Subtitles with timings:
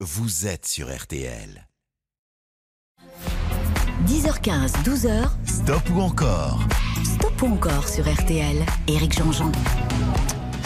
[0.00, 1.66] vous êtes sur RTL.
[4.06, 5.30] 10h15, 12h.
[5.46, 6.60] Stop ou encore?
[7.02, 8.58] Stop ou encore sur RTL.
[8.88, 9.50] Éric Jean-Jean.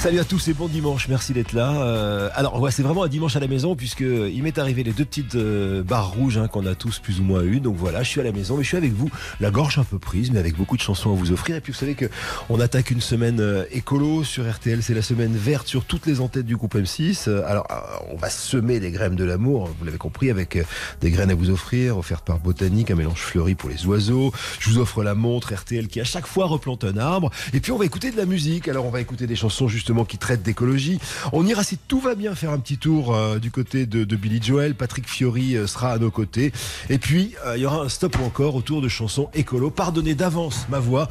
[0.00, 1.82] Salut à tous et bon dimanche, merci d'être là.
[1.82, 4.92] Euh, alors ouais, c'est vraiment un dimanche à la maison puisque il m'est arrivé les
[4.92, 7.60] deux petites euh, barres rouges hein, qu'on a tous plus ou moins eu.
[7.60, 9.84] Donc voilà, je suis à la maison, mais je suis avec vous, la gorge un
[9.84, 11.56] peu prise, mais avec beaucoup de chansons à vous offrir.
[11.56, 12.06] Et puis vous savez que
[12.48, 16.22] on attaque une semaine euh, écolo sur RTL, c'est la semaine verte sur toutes les
[16.22, 17.28] entêtes du groupe M6.
[17.28, 17.74] Euh, Alors euh,
[18.10, 20.62] on va semer les graines de l'amour, vous l'avez compris, avec euh,
[21.02, 24.32] des graines à vous offrir, offertes par Botanique, un mélange fleuri pour les oiseaux.
[24.60, 27.30] Je vous offre la montre RTL qui à chaque fois replante un arbre.
[27.52, 28.66] Et puis on va écouter de la musique.
[28.66, 29.68] Alors on va écouter des chansons
[30.06, 30.98] qui traitent d'écologie.
[31.32, 34.40] On ira si tout va bien faire un petit tour euh, du côté de, Billy
[34.42, 34.74] Joel.
[34.74, 36.52] Patrick Fiori euh, sera à nos côtés.
[36.88, 39.70] Et puis euh, il y aura un stop ou encore autour de chansons écolo.
[39.70, 41.08] Pardonnez d'avance ma voix.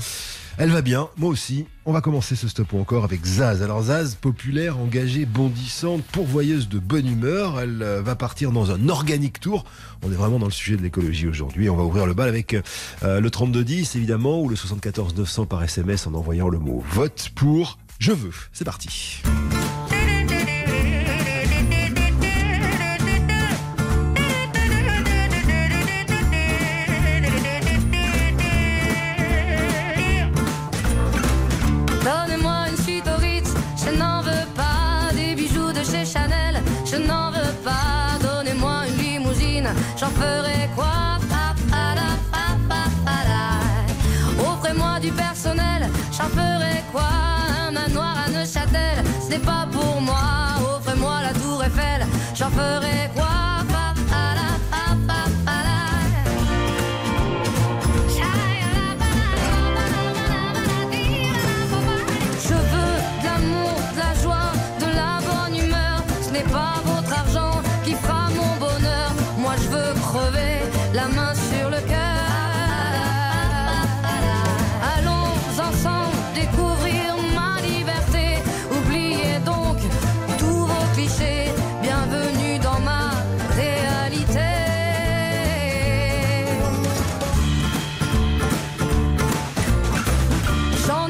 [0.57, 1.65] Elle va bien, moi aussi.
[1.85, 3.63] On va commencer ce stop ou encore avec Zaz.
[3.63, 9.39] Alors Zaz, populaire, engagée, bondissante, pourvoyeuse de bonne humeur, elle va partir dans un organique
[9.39, 9.63] tour.
[10.03, 11.69] On est vraiment dans le sujet de l'écologie aujourd'hui.
[11.69, 12.55] On va ouvrir le bal avec
[13.03, 17.31] euh, le 3210 évidemment ou le 74 900 par SMS en envoyant le mot vote
[17.35, 18.33] pour je veux.
[18.53, 19.21] C'est parti.
[49.29, 49.67] Neuchâtel, ce n'est pas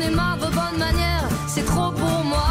[0.09, 2.23] De vos bonnes manières, c'est trop pour.
[2.23, 2.48] Moi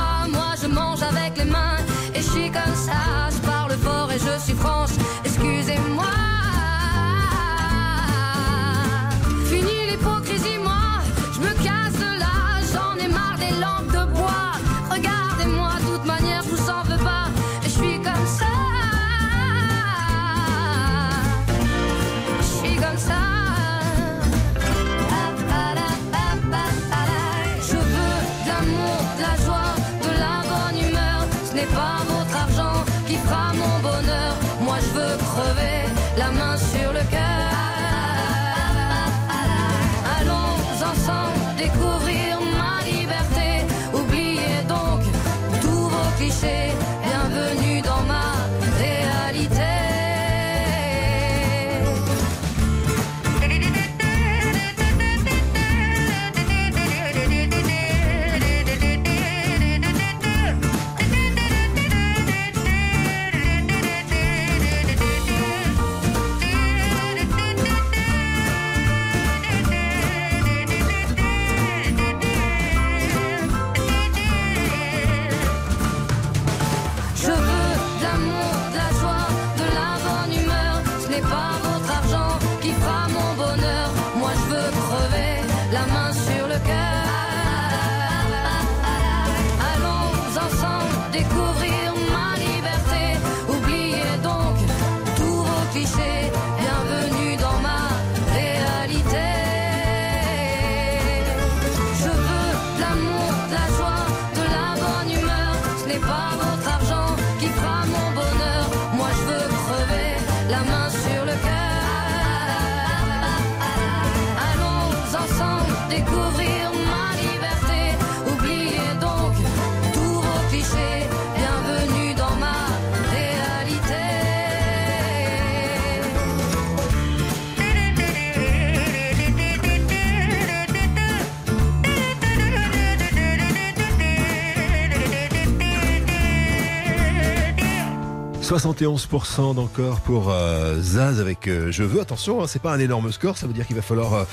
[138.48, 142.00] 71% d'encore pour euh, Zaz avec euh, Je veux.
[142.00, 144.24] Attention, hein, c'est pas un énorme score, ça veut dire qu'il va falloir, euh,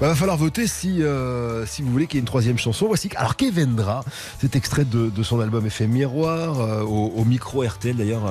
[0.00, 1.02] bah, va falloir voter si,
[1.66, 2.86] si vous voulez qu'il y ait une troisième chanson.
[2.86, 4.04] Voici alors Kevendra,
[4.40, 8.30] cet extrait de, son album Effet Miroir au, micro RTL d'ailleurs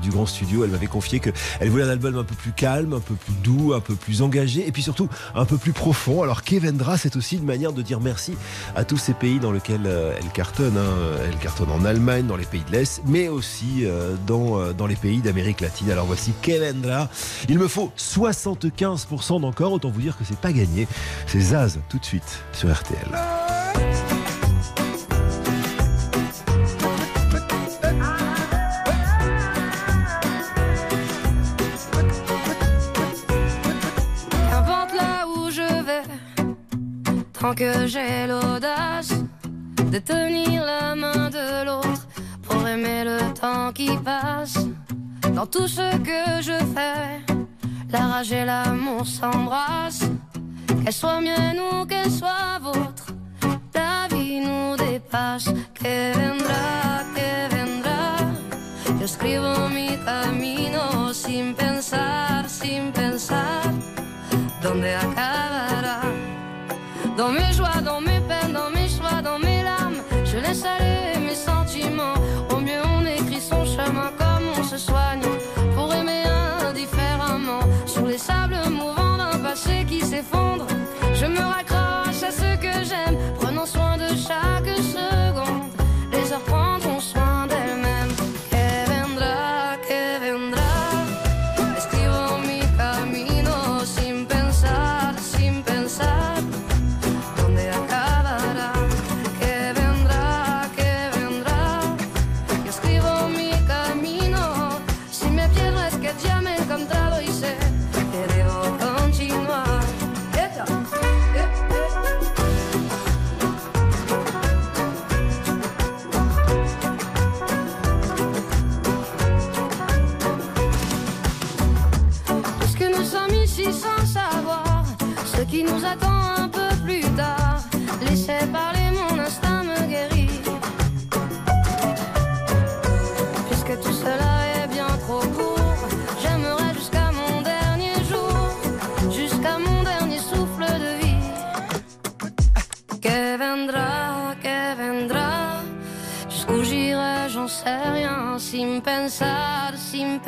[0.00, 0.62] du grand studio.
[0.62, 3.72] Elle m'avait confié qu'elle voulait un album un peu plus calme, un peu plus doux,
[3.74, 6.22] un peu plus engagé et puis surtout un peu plus profond.
[6.22, 8.36] Alors Kevendra, c'est aussi une manière de dire merci
[8.76, 10.76] à tous ces pays dans lesquels elle cartonne.
[10.76, 11.18] hein.
[11.26, 13.84] Elle cartonne en Allemagne, dans les pays de l'Est, mais aussi
[14.26, 15.90] dans, dans les pays d'Amérique latine.
[15.90, 17.08] Alors voici Kevendra.
[17.48, 20.86] Il me faut 75% d'encore, autant vous dire que c'est pas gagné.
[21.26, 23.08] C'est Zaz tout de suite sur RTL.
[37.40, 39.14] Tant que j'ai l'audace
[39.90, 42.07] de tenir la main de l'autre
[42.76, 44.58] pour le temps qui passe.
[45.34, 47.24] Dans tout ce que je fais,
[47.90, 50.10] la rage et l'amour s'embrassent.
[50.84, 53.06] Qu'elle soit mienne ou qu'elle soit vôtre,
[53.74, 55.50] la vie nous dépasse.
[55.74, 58.02] Que vendrá, que vendrá.
[58.98, 63.72] Yo escribo mi camino sin pensar, sin pensar
[64.62, 66.00] dónde acabará?
[67.16, 70.87] Dans mes joies, dans mes peines, dans mes choix, dans mes larmes, je laisse aller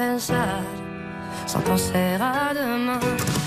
[0.01, 0.63] pensar
[1.47, 3.40] sans penser à demain.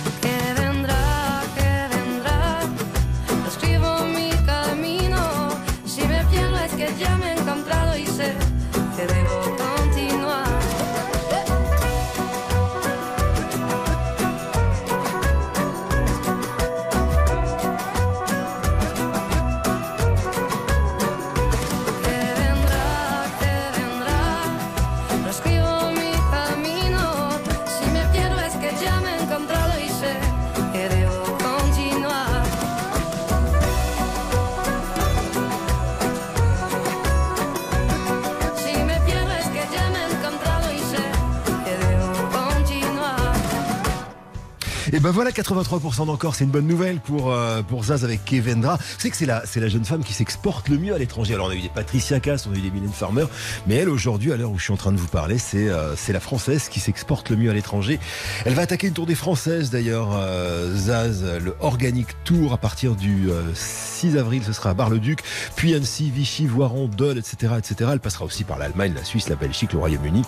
[45.03, 48.77] Ben voilà, 83% d'encore, c'est une bonne nouvelle pour, euh, pour Zaz avec Kevendra.
[48.97, 51.33] Savez que c'est la, c'est la jeune femme qui s'exporte le mieux à l'étranger.
[51.33, 53.25] Alors on a eu des Patricia Cass, on a eu des Mylène Farmer,
[53.67, 55.97] mais elle aujourd'hui, à l'heure où je suis en train de vous parler, c'est euh,
[55.97, 57.99] c'est la française qui s'exporte le mieux à l'étranger.
[58.45, 63.29] Elle va attaquer une tournée française d'ailleurs, euh, Zaz, le Organic Tour à partir du
[63.29, 65.19] euh, 6 avril, ce sera à Bar-le-Duc,
[65.57, 67.89] puis Annecy, Vichy, Voiron, Dole, etc., etc.
[67.91, 70.21] Elle passera aussi par l'Allemagne, la Suisse, la Belgique, le Royaume-Uni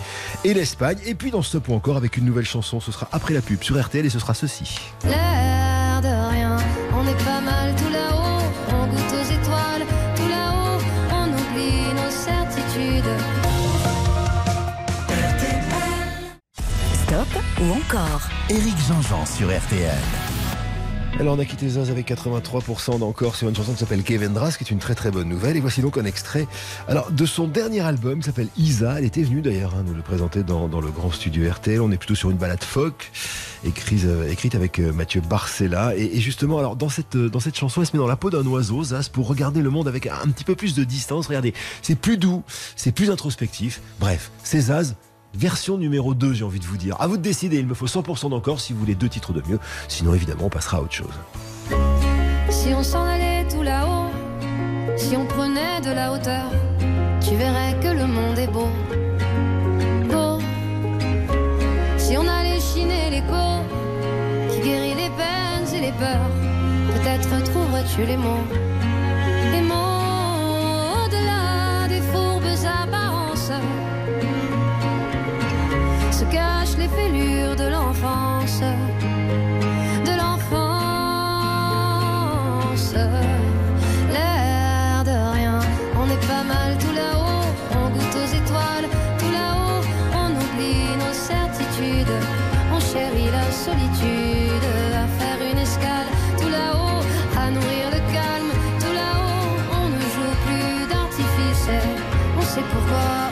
[0.43, 0.97] et l'Espagne.
[1.05, 3.63] Et puis dans ce point encore avec une nouvelle chanson, ce sera après la pub
[3.63, 4.64] sur RTL et ce sera ceci.
[5.03, 6.57] L'air de rien,
[6.93, 8.43] on est pas mal tout là-haut,
[8.73, 10.79] on goûte aux étoiles, tout là-haut,
[11.11, 13.11] on oublie nos certitudes.
[16.93, 18.21] Stop ou encore?
[18.49, 20.34] Éric Jean-Jean sur RTL.
[21.17, 24.57] Alors on a quitté Zaz avec 83% d'encore sur une chanson qui s'appelle Kevendra, ce
[24.57, 25.55] qui est une très très bonne nouvelle.
[25.55, 26.45] Et voici donc un extrait
[26.89, 28.99] alors, de son dernier album qui s'appelle Isa.
[28.99, 31.79] Elle était venue d'ailleurs hein, nous le présenter dans, le grand studio RTL.
[31.79, 33.11] On est plutôt sur une balade folk
[33.63, 35.95] écrite, euh, écrite avec euh, Mathieu Barcella.
[35.95, 38.17] Et, et justement, alors dans cette, euh, dans cette chanson, elle se met dans la
[38.17, 41.27] peau d'un oiseau, Zaz, pour regarder le monde avec un petit peu plus de distance.
[41.27, 42.43] Regardez, c'est plus doux,
[42.75, 43.79] c'est plus introspectif.
[44.01, 44.95] Bref, c'est Zaz
[45.35, 46.95] version numéro 2, j'ai envie de vous dire.
[46.99, 49.41] À vous de décider, il me faut 100% d'encore si vous voulez deux titres de
[49.47, 49.59] mieux.
[49.87, 51.13] Sinon, évidemment, on passera à autre chose.
[52.49, 54.09] Si on s'en allait tout là-haut,
[54.97, 56.51] si on prenait de la hauteur,
[57.21, 58.69] tu verrais que le monde est beau.
[60.09, 60.39] Beau.
[61.97, 63.45] Si on allait chiner l'écho
[64.51, 66.29] qui guérit les peines et les peurs,
[66.93, 68.45] peut-être trouverais-tu les mots.
[69.51, 72.43] Les mots au-delà des fourbes
[72.83, 73.51] apparences.
[76.85, 78.59] Les fêlures de l'enfance.
[80.07, 80.53] De l'enfance.
[84.13, 85.59] L'air de rien.
[85.99, 87.45] On est pas mal tout là-haut.
[87.79, 88.87] On goûte aux étoiles.
[89.19, 89.81] Tout là-haut.
[90.21, 92.17] On oublie nos certitudes.
[92.73, 94.65] On chérit la solitude.
[95.03, 96.09] À faire une escale.
[96.39, 97.01] Tout là-haut.
[97.43, 98.51] À nourrir le calme.
[98.81, 99.57] Tout là-haut.
[99.79, 101.69] On ne joue plus d'artifice.
[102.37, 103.24] On sait pourquoi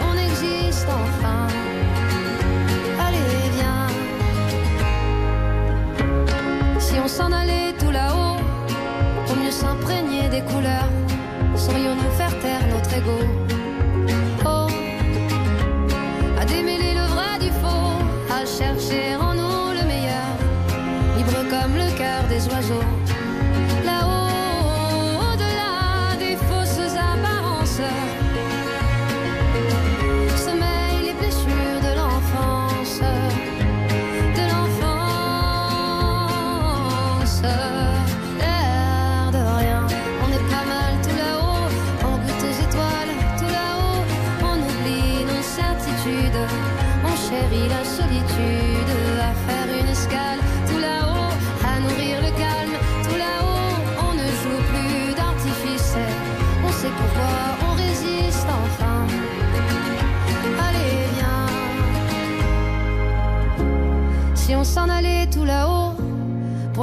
[22.64, 23.03] oiseaux.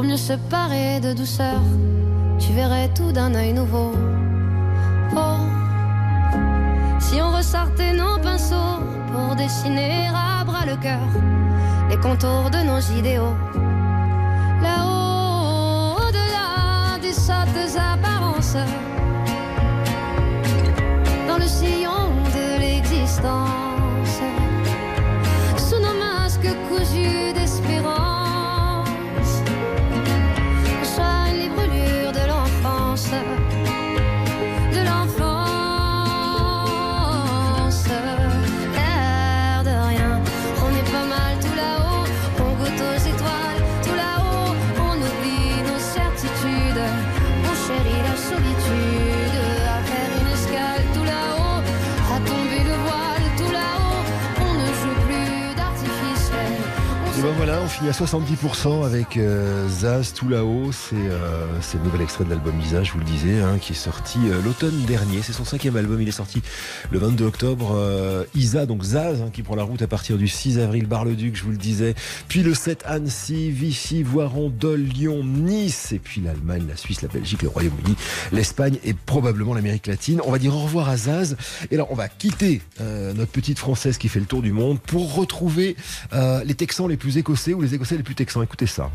[0.00, 1.60] Pour mieux se parer de douceur,
[2.38, 3.92] tu verrais tout d'un œil nouveau.
[5.14, 5.40] Oh,
[6.98, 8.80] si on ressortait nos pinceaux
[9.12, 11.06] pour dessiner à bras le cœur
[11.90, 13.34] les contours de nos idéaux.
[14.62, 18.56] Là-haut, au-delà des sottes apparences,
[58.00, 60.72] 70% avec euh, Zaz tout là-haut.
[60.72, 63.76] C'est euh, le nouvel extrait de l'album Isa, je vous le disais, hein, qui est
[63.76, 65.20] sorti euh, l'automne dernier.
[65.20, 66.00] C'est son cinquième album.
[66.00, 66.40] Il est sorti
[66.90, 67.72] le 22 octobre.
[67.74, 71.36] Euh, Isa, donc Zaz, hein, qui prend la route à partir du 6 avril, Bar-le-Duc,
[71.36, 71.94] je vous le disais.
[72.28, 75.92] Puis le 7, Annecy, Vichy, Voiron, Dole, Lyon, Nice.
[75.92, 77.96] Et puis l'Allemagne, la Suisse, la Belgique, le Royaume-Uni,
[78.32, 80.22] l'Espagne et probablement l'Amérique latine.
[80.24, 81.36] On va dire au revoir à Zaz.
[81.70, 85.14] Et alors, on va quitter notre petite française qui fait le tour du monde pour
[85.14, 85.76] retrouver
[86.12, 88.42] les Texans les plus écossais ou les Écossais les plus texans.
[88.42, 88.90] Écoutez ça.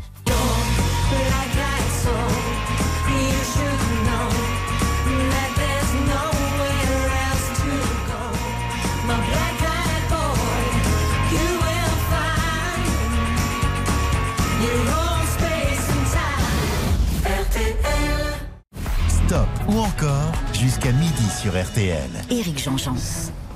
[19.08, 22.10] Stop ou encore jusqu'à midi sur RTL.
[22.30, 22.94] Éric Jean-Jean.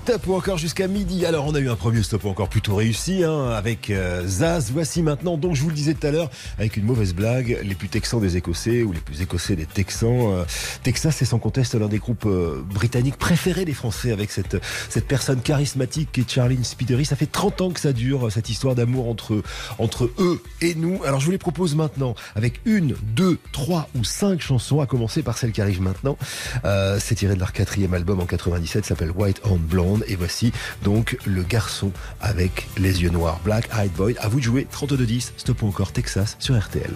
[0.05, 1.27] Stop ou encore jusqu'à midi.
[1.27, 4.71] Alors, on a eu un premier stop ou encore plutôt réussi hein, avec euh, Zaz.
[4.73, 7.75] Voici maintenant, donc je vous le disais tout à l'heure, avec une mauvaise blague, les
[7.75, 10.33] plus texans des Écossais ou les plus Écossais des Texans.
[10.33, 10.45] Euh,
[10.83, 14.57] Texas, c'est sans conteste l'un des groupes euh, britanniques préférés des Français avec cette,
[14.89, 17.05] cette personne charismatique qui est Charlene Spidery.
[17.05, 19.43] Ça fait 30 ans que ça dure, cette histoire d'amour entre,
[19.79, 21.05] entre eux et nous.
[21.05, 25.23] Alors, je vous les propose maintenant avec une, deux, trois ou cinq chansons, à commencer
[25.23, 26.17] par celle qui arrive maintenant.
[26.65, 29.90] Euh, c'est tiré de leur quatrième album en 97, s'appelle White on Blonde.
[30.07, 34.17] Et voici donc le garçon avec les yeux noirs, Black Eyed Boy.
[34.19, 36.93] À vous de jouer 32-10, stop encore Texas sur RTL.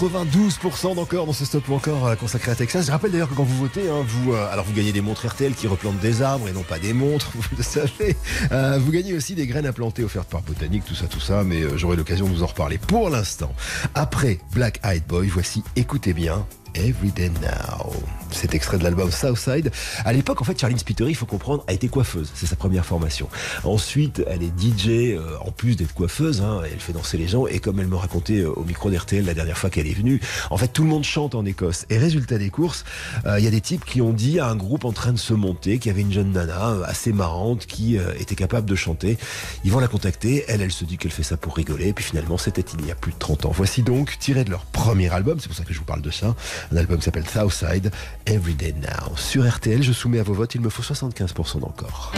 [0.00, 2.86] 92% d'encore dans ce stop ou encore euh, consacré à Texas.
[2.86, 5.26] Je rappelle d'ailleurs que quand vous votez, hein, vous, euh, alors vous gagnez des montres
[5.26, 8.16] RTL qui replantent des arbres et non pas des montres, vous le savez.
[8.50, 11.44] Euh, vous gagnez aussi des graines à planter offertes par Botanique, tout ça, tout ça,
[11.44, 12.78] mais j'aurai l'occasion de vous en reparler.
[12.78, 13.52] Pour l'instant,
[13.94, 17.92] après Black Eyed Boy, voici, écoutez bien, Everyday Now.
[18.30, 19.70] Cet extrait de l'album Southside.
[20.04, 22.30] À l'époque, en fait, Charlene Spiteri, il faut comprendre, a été coiffeuse.
[22.34, 23.28] C'est sa première formation.
[23.64, 27.46] Ensuite, elle est DJ, euh, en plus d'être coiffeuse, hein, elle fait danser les gens.
[27.46, 30.20] Et comme elle me racontait euh, au micro d'RTL la dernière fois qu'elle est venue,
[30.50, 31.86] en fait, tout le monde chante en Écosse.
[31.90, 32.84] Et résultat des courses,
[33.26, 35.18] euh, il y a des types qui ont dit à un groupe en train de
[35.18, 39.18] se monter, qu'il y avait une jeune nana assez marrante qui était capable de chanter.
[39.64, 40.44] Ils vont la contacter.
[40.48, 41.88] Elle, elle se dit qu'elle fait ça pour rigoler.
[41.88, 43.52] Et puis finalement, c'était il y a plus de 30 ans.
[43.54, 46.10] Voici donc, tiré de leur premier album, c'est pour ça que je vous parle de
[46.10, 46.34] ça,
[46.72, 47.90] un album s'appelle Southside,
[48.26, 49.16] Everyday Now.
[49.16, 52.12] Sur RTL, je soumets à vos votes, il me faut 75% d'encore.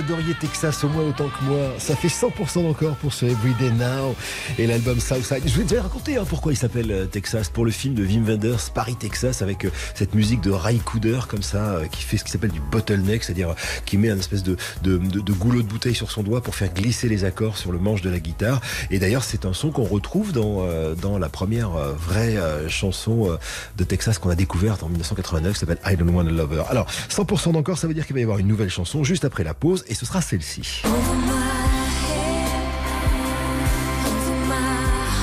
[0.00, 1.74] Adoriez Texas au moins autant que moi.
[1.78, 4.14] Ça fait 100% encore pour ce Everyday Now
[4.58, 5.42] et l'album Southside.
[5.44, 8.24] Je vais te raconter hein, pourquoi il s'appelle euh, Texas pour le film de Wim
[8.24, 12.16] Wenders Paris Texas avec euh, cette musique de Ray Cooder comme ça euh, qui fait
[12.16, 15.60] ce qui s'appelle du bottleneck, c'est-à-dire qui met un espèce de, de, de, de, goulot
[15.60, 18.20] de bouteille sur son doigt pour faire glisser les accords sur le manche de la
[18.20, 18.62] guitare.
[18.90, 22.36] Et d'ailleurs c'est un son qu'on retrouve dans, dans la première vraie
[22.68, 23.38] chanson
[23.76, 26.62] de Texas qu'on a découverte en 1989 qui s'appelle I Don't Want a Lover.
[26.70, 29.44] Alors 100% d'encore ça veut dire qu'il va y avoir une nouvelle chanson juste après
[29.44, 30.82] la pause et ce sera celle-ci.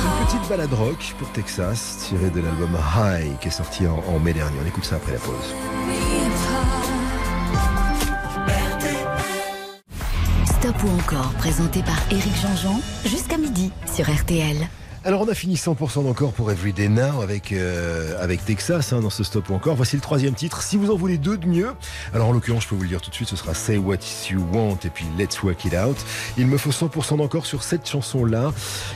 [0.04, 4.34] Une petite balade rock pour Texas tirée de l'album High qui est sorti en, mai
[4.34, 4.58] dernier.
[4.64, 5.56] On écoute ça après la pause.
[10.46, 14.68] Stop ou encore, présenté par Éric Jean-Jean, jusqu'à midi sur RTL.
[15.06, 19.12] Alors on a fini 100% encore pour Everyday Now avec, euh, avec Texas hein, dans
[19.12, 19.76] ce stop encore.
[19.76, 20.64] Voici le troisième titre.
[20.64, 21.74] Si vous en voulez deux de mieux,
[22.14, 23.98] alors en l'occurrence je peux vous le dire tout de suite, ce sera Say What
[24.30, 25.98] You Want et puis Let's Work It Out.
[26.38, 28.52] Il me faut 100% encore sur cette chanson-là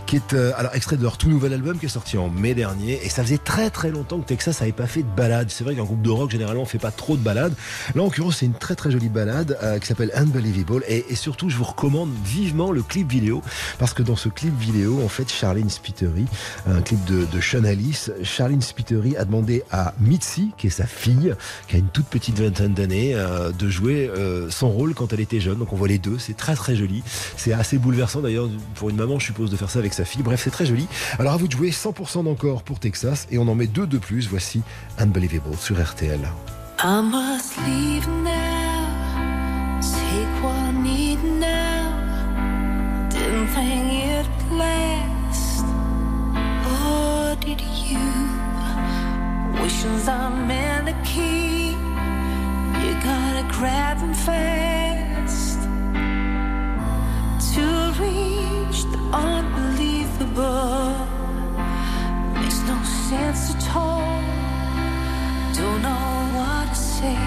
[0.06, 2.56] qui est euh, alors extrait de leur tout nouvel album qui est sorti en mai
[2.56, 5.50] dernier et ça faisait très très longtemps que Texas n'avait pas fait de balade.
[5.50, 7.54] C'est vrai qu'un groupe de rock généralement on fait pas trop de balades.
[7.96, 11.50] Là en l'occurrence c'est une très très jolie balade euh, qui s'appelle Unbelievable et, surtout
[11.50, 13.44] je vous recommande vivement le clip vidéo
[13.78, 15.70] parce que dans ce clip vidéo en fait Charlene
[16.68, 18.12] Un clip de, Sean Alice.
[18.24, 21.36] Charlene Spiteri a demandé à Mitzi, qui est sa fille,
[21.68, 25.20] qui a une toute petite vingtaine d'années, euh, de jouer euh, son rôle quand elle
[25.20, 25.58] était jeune.
[25.58, 27.04] Donc on voit les deux, c'est très très joli.
[27.38, 30.24] C'est assez bouleversant d'ailleurs pour une maman, je suppose, de faire ça avec sa fille.
[30.24, 30.88] Bref, c'est très joli.
[31.20, 33.98] Alors à vous de jouer 100% d'encore pour Texas et on en met deux de
[33.98, 34.28] plus.
[34.30, 34.62] Voici
[34.98, 36.20] Unbelievable sur RTL.
[47.42, 47.98] Did you?
[49.60, 51.76] Wishes are meant to keep.
[52.84, 55.60] You gotta grab them fast.
[57.54, 57.66] To
[58.00, 60.94] reach the unbelievable
[62.36, 62.78] makes no
[63.10, 64.22] sense at all.
[65.58, 67.18] Don't know what to say.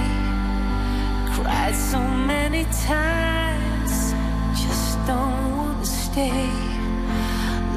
[1.35, 1.99] Cried so
[2.33, 4.15] many times,
[4.63, 6.49] just don't want to stay.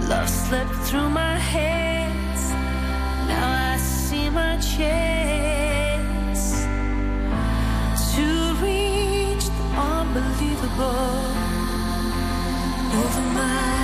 [0.07, 2.26] Love slipped through my hands.
[4.37, 6.43] My chance
[8.13, 8.27] to
[8.65, 11.21] reach the unbelievable.
[12.99, 13.76] Over my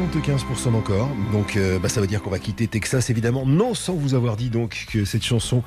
[0.00, 1.08] 75% encore.
[1.32, 3.44] Donc euh, bah, ça veut dire qu'on va quitter Texas évidemment.
[3.44, 5.62] Non sans vous avoir dit donc que cette chanson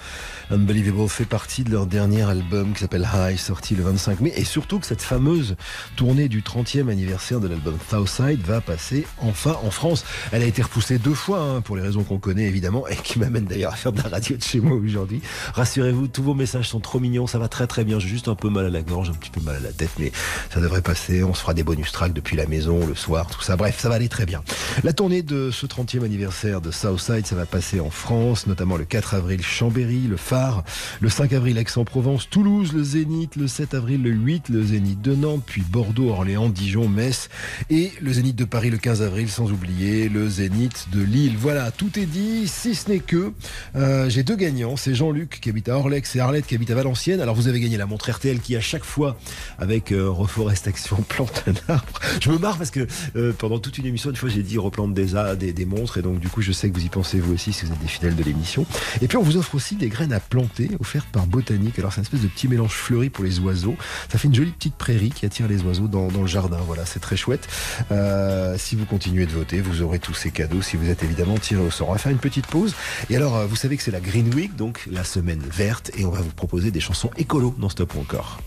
[0.50, 4.43] Unbelievable fait partie de leur dernier album qui s'appelle High sorti le 25 mai et
[4.43, 5.56] surtout que cette fameuse
[5.96, 10.04] tournée du 30e anniversaire de l'album Southside va passer enfin en France.
[10.32, 13.19] Elle a été repoussée deux fois hein, pour les raisons qu'on connaît évidemment et qui
[13.19, 15.22] m'amènent d'ailleurs à faire de la radio de chez moi aujourd'hui.
[15.54, 18.00] Rassurez-vous, tous vos messages sont trop mignons, ça va très très bien.
[18.00, 19.91] J'ai juste un peu mal à la gorge, un petit peu mal à la tête
[20.00, 20.12] mais
[20.52, 21.24] ça devrait passer.
[21.24, 23.56] On se fera des bonus tracks depuis la maison le soir, tout ça.
[23.56, 24.44] Bref, ça va aller très bien.
[24.84, 28.86] La tournée de ce 30e anniversaire de Southside, ça va passer en France, notamment le
[28.86, 30.64] 4 avril Chambéry, le Phare,
[31.02, 35.16] le 5 avril Aix-en-Provence, Toulouse, le Zénith, le 7 avril le 8, le Zénith de
[35.16, 37.30] Nantes, puis Bordeaux, Orléans, Dijon, Metz
[37.70, 41.36] et le Zénith de Paris le 15 avril, sans oublier le Zénith de Lille.
[41.38, 43.34] Voilà, tout est dit, si ce n'est que
[43.76, 46.76] euh, j'ai deux gagnants, c'est Jean-Luc qui habite à Orlex et Arlette qui habite à
[46.76, 47.22] Valenciennes.
[47.22, 49.18] Alors vous avez gagné la montre RTL qui à chaque fois
[49.58, 52.00] avec euh, Reforestation plante un arbre.
[52.22, 54.94] Je me marre parce que euh, pendant toute une émission, une fois j'ai dit replante
[54.94, 57.20] des, a- des, des montres et donc du coup je sais que vous y pensez
[57.20, 58.66] vous aussi si vous êtes des fidèles de l'émission.
[59.02, 61.80] Et puis on vous offre aussi des graines à planter offertes par Botanique.
[61.80, 63.76] Alors c'est une espèce de petit mélange fleuri pour les oiseaux.
[64.12, 66.58] Ça fait une jolie petite prairie qui attire les oiseaux dans, dans le jardin.
[66.66, 67.48] Voilà, c'est très chouette.
[67.92, 71.38] Euh, si vous continuez de voter, vous aurez tous ces cadeaux si vous êtes évidemment
[71.38, 71.89] tiré au sort.
[71.89, 72.76] On va faire une petite pause.
[73.10, 76.06] Et alors euh, vous savez que c'est la Green Week, donc la semaine verte, et
[76.06, 78.39] on va vous proposer des chansons écolo dans Stop ou encore.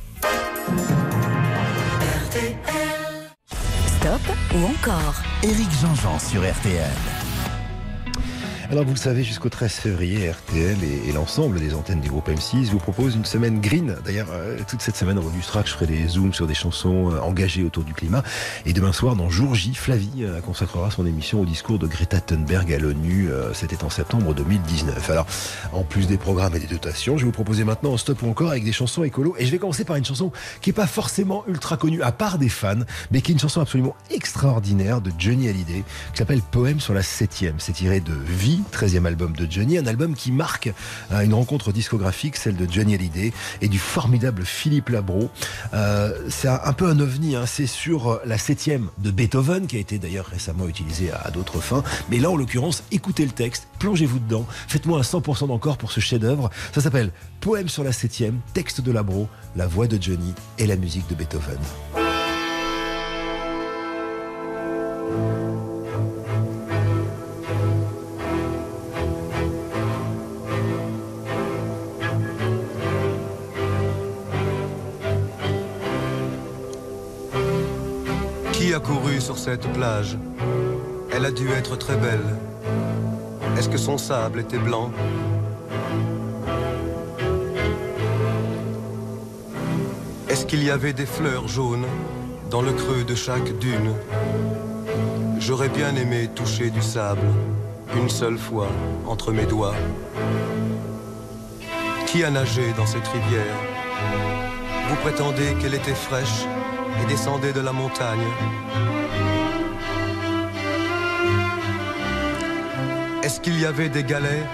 [4.54, 7.25] Ou encore Éric Jean-Jean sur RTL.
[8.68, 12.64] Alors vous le savez, jusqu'au 13 février, RTL et, l'ensemble des antennes du groupe M6
[12.70, 13.94] vous proposent une semaine green.
[14.04, 17.20] D'ailleurs, euh, toute cette semaine, bonus track, je ferai des zooms sur des chansons euh,
[17.20, 18.24] engagées autour du climat.
[18.64, 22.20] Et demain soir, dans Jour J, Flavie euh, consacrera son émission au discours de Greta
[22.20, 23.28] Thunberg à l'ONU.
[23.52, 25.10] C'était en septembre 2019.
[25.10, 25.26] Alors,
[25.72, 28.28] en plus des programmes et des dotations, je vais vous proposer maintenant un stop ou
[28.28, 29.36] encore avec des chansons écolo.
[29.38, 32.38] Et je vais commencer par une chanson qui est pas forcément ultra connue, à part
[32.38, 32.74] des fans,
[33.12, 37.02] mais qui est une chanson absolument extraordinaire de Johnny Hallyday, qui s'appelle Poème sur la
[37.02, 37.54] septième.
[37.58, 40.72] C'est tiré de Vie, 13e album de Johnny, un album qui marque
[41.12, 45.30] euh, une rencontre discographique, celle de Johnny Hallyday et du formidable Philippe Labro.
[45.74, 47.46] Euh, c'est un, peu un ovni, hein.
[47.46, 51.30] c'est sur euh, la septième de Beethoven, qui a été d'ailleurs récemment utilisée à, à
[51.30, 51.82] d'autres fins.
[52.10, 56.00] Mais là, en l'occurrence, écoutez le texte, plongez-vous dedans, faites-moi un 100% d'encore pour ce
[56.00, 56.50] chef-d'œuvre.
[56.72, 60.76] Ça s'appelle Poème sur la septième, texte de Labro, la voix de Johnny et la
[60.76, 61.58] musique de Beethoven.
[78.86, 80.16] Couru sur cette plage.
[81.12, 82.36] Elle a dû être très belle.
[83.58, 84.92] Est-ce que son sable était blanc?
[90.28, 91.86] Est-ce qu'il y avait des fleurs jaunes
[92.50, 93.92] dans le creux de chaque dune?
[95.40, 97.26] J'aurais bien aimé toucher du sable
[97.96, 98.68] une seule fois
[99.06, 99.74] entre mes doigts.
[102.06, 103.56] Qui a nagé dans cette rivière?
[104.88, 106.46] Vous prétendez qu'elle était fraîche?
[107.02, 108.26] Et descendait de la montagne.
[113.22, 114.46] Est-ce qu'il y avait des galets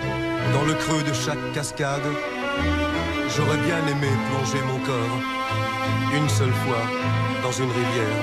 [0.54, 2.08] dans le creux de chaque cascade?
[3.36, 5.18] J'aurais bien aimé plonger mon corps
[6.14, 6.82] une seule fois
[7.42, 8.18] dans une rivière.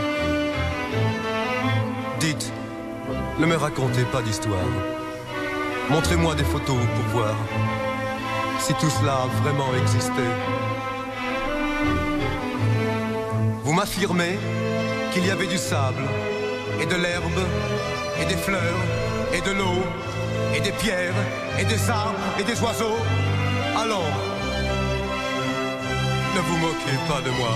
[2.19, 2.51] Dites,
[3.39, 4.73] ne me racontez pas d'histoire.
[5.89, 7.35] Montrez-moi des photos pour voir
[8.59, 10.23] si tout cela a vraiment existé.
[13.69, 14.39] Vous m'affirmez
[15.13, 16.01] qu'il y avait du sable,
[16.81, 17.39] et de l'herbe,
[18.19, 18.81] et des fleurs,
[19.31, 19.83] et de l'eau,
[20.55, 21.13] et des pierres,
[21.59, 22.97] et des arbres, et des oiseaux.
[23.77, 24.09] Allons,
[26.35, 27.53] ne vous moquez pas de moi.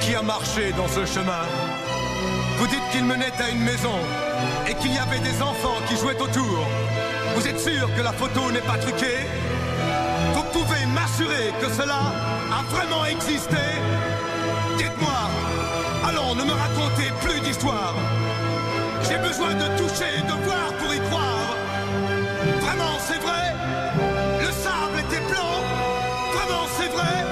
[0.00, 1.67] Qui a marché dans ce chemin?
[2.58, 3.94] Vous dites qu'il menait à une maison
[4.68, 6.66] et qu'il y avait des enfants qui jouaient autour.
[7.36, 9.26] Vous êtes sûr que la photo n'est pas truquée?
[10.34, 12.00] Vous pouvez m'assurer que cela
[12.50, 13.64] a vraiment existé?
[14.76, 15.20] Dites-moi,
[16.08, 17.94] allons, ne me racontez plus d'histoire.
[19.08, 21.54] J'ai besoin de toucher, de voir pour y croire.
[22.60, 23.54] Vraiment, c'est vrai?
[24.40, 25.62] Le sable était blanc
[26.34, 27.24] Vraiment, c'est vrai?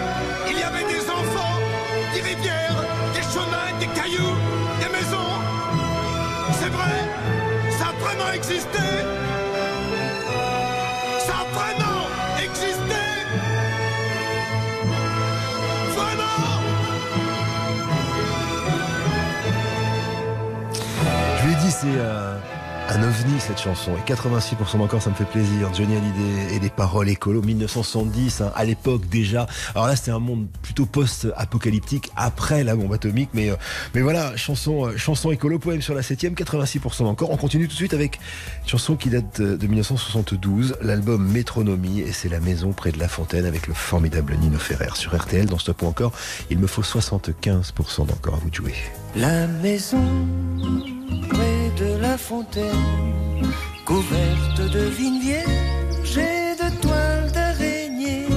[0.51, 1.59] Il y avait des enfants,
[2.15, 2.81] des rivières,
[3.13, 4.37] des chemins, des cailloux.
[6.67, 8.79] C'est vrai Ça a vraiment existé.
[11.21, 12.09] Ça a vraiment
[12.43, 13.03] existé.
[15.95, 16.63] Vraiment.
[21.39, 22.37] Je lui ai dit, c'est euh,
[22.89, 25.75] Un ovni cette chanson et 86% encore ça me fait plaisir.
[25.75, 29.47] Johnny Hallyday et les paroles écolo 1970 hein, à l'époque déjà.
[29.75, 33.57] Alors là c'était un monde plutôt post-apocalyptique après la bombe atomique mais euh,
[33.95, 37.31] mais voilà chanson euh, chanson écolo poème sur la 7 86% encore.
[37.31, 38.21] On continue tout de suite avec
[38.63, 43.09] une chanson qui date de 1972, l'album Métronomie et c'est la maison près de la
[43.09, 46.13] fontaine avec le formidable Nino Ferrer sur RTL dans Stop ou encore.
[46.51, 48.75] Il me faut 75% d'encore à vous jouer.
[49.17, 49.99] La maison
[52.17, 53.53] la fontaine,
[53.85, 58.29] couverte de vignes vierges et de toiles d'araignée,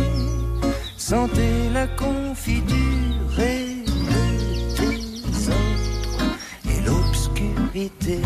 [0.98, 4.92] sentez la confiture et le
[5.32, 6.36] désordre
[6.70, 8.20] et l'obscurité.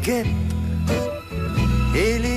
[0.00, 0.26] Les guêpes
[1.94, 2.29] et les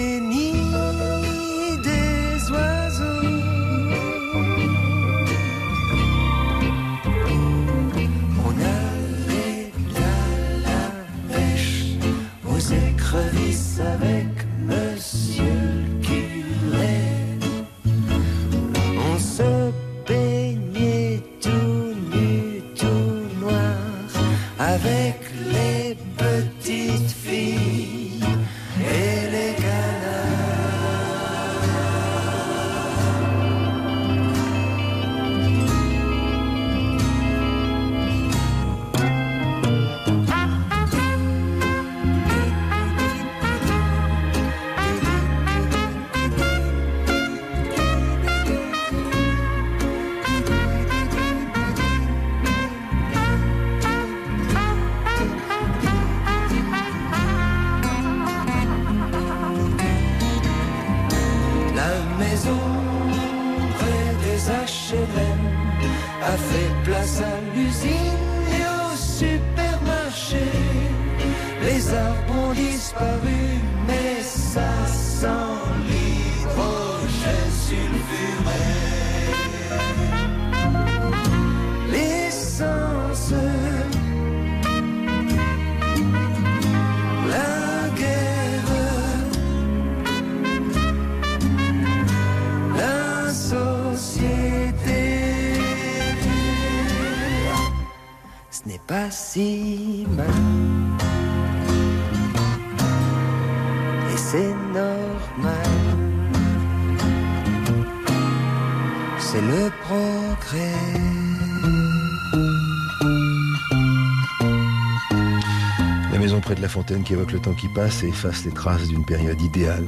[116.84, 119.86] fontaine qui évoque le temps qui passe et efface les traces d'une période idéale.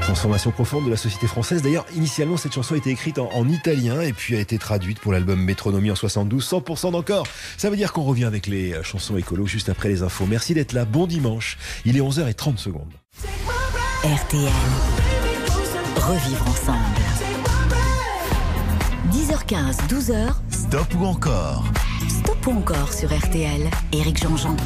[0.00, 1.62] Transformation profonde de la société française.
[1.62, 5.00] D'ailleurs, initialement, cette chanson a été écrite en, en italien et puis a été traduite
[5.00, 6.48] pour l'album Métronomie en 72.
[6.48, 7.26] 100% d'encore.
[7.56, 10.26] Ça veut dire qu'on revient avec les euh, chansons écolo juste après les infos.
[10.26, 10.84] Merci d'être là.
[10.84, 11.58] Bon dimanche.
[11.84, 12.92] Il est 11h30 secondes.
[14.04, 14.52] RTL.
[15.96, 16.78] Revivre ensemble.
[19.10, 20.34] 10h15, 12h.
[20.52, 21.64] Stop ou encore?
[22.08, 23.68] Stop ou encore sur RTL.
[23.92, 24.56] Éric Jean-Jean.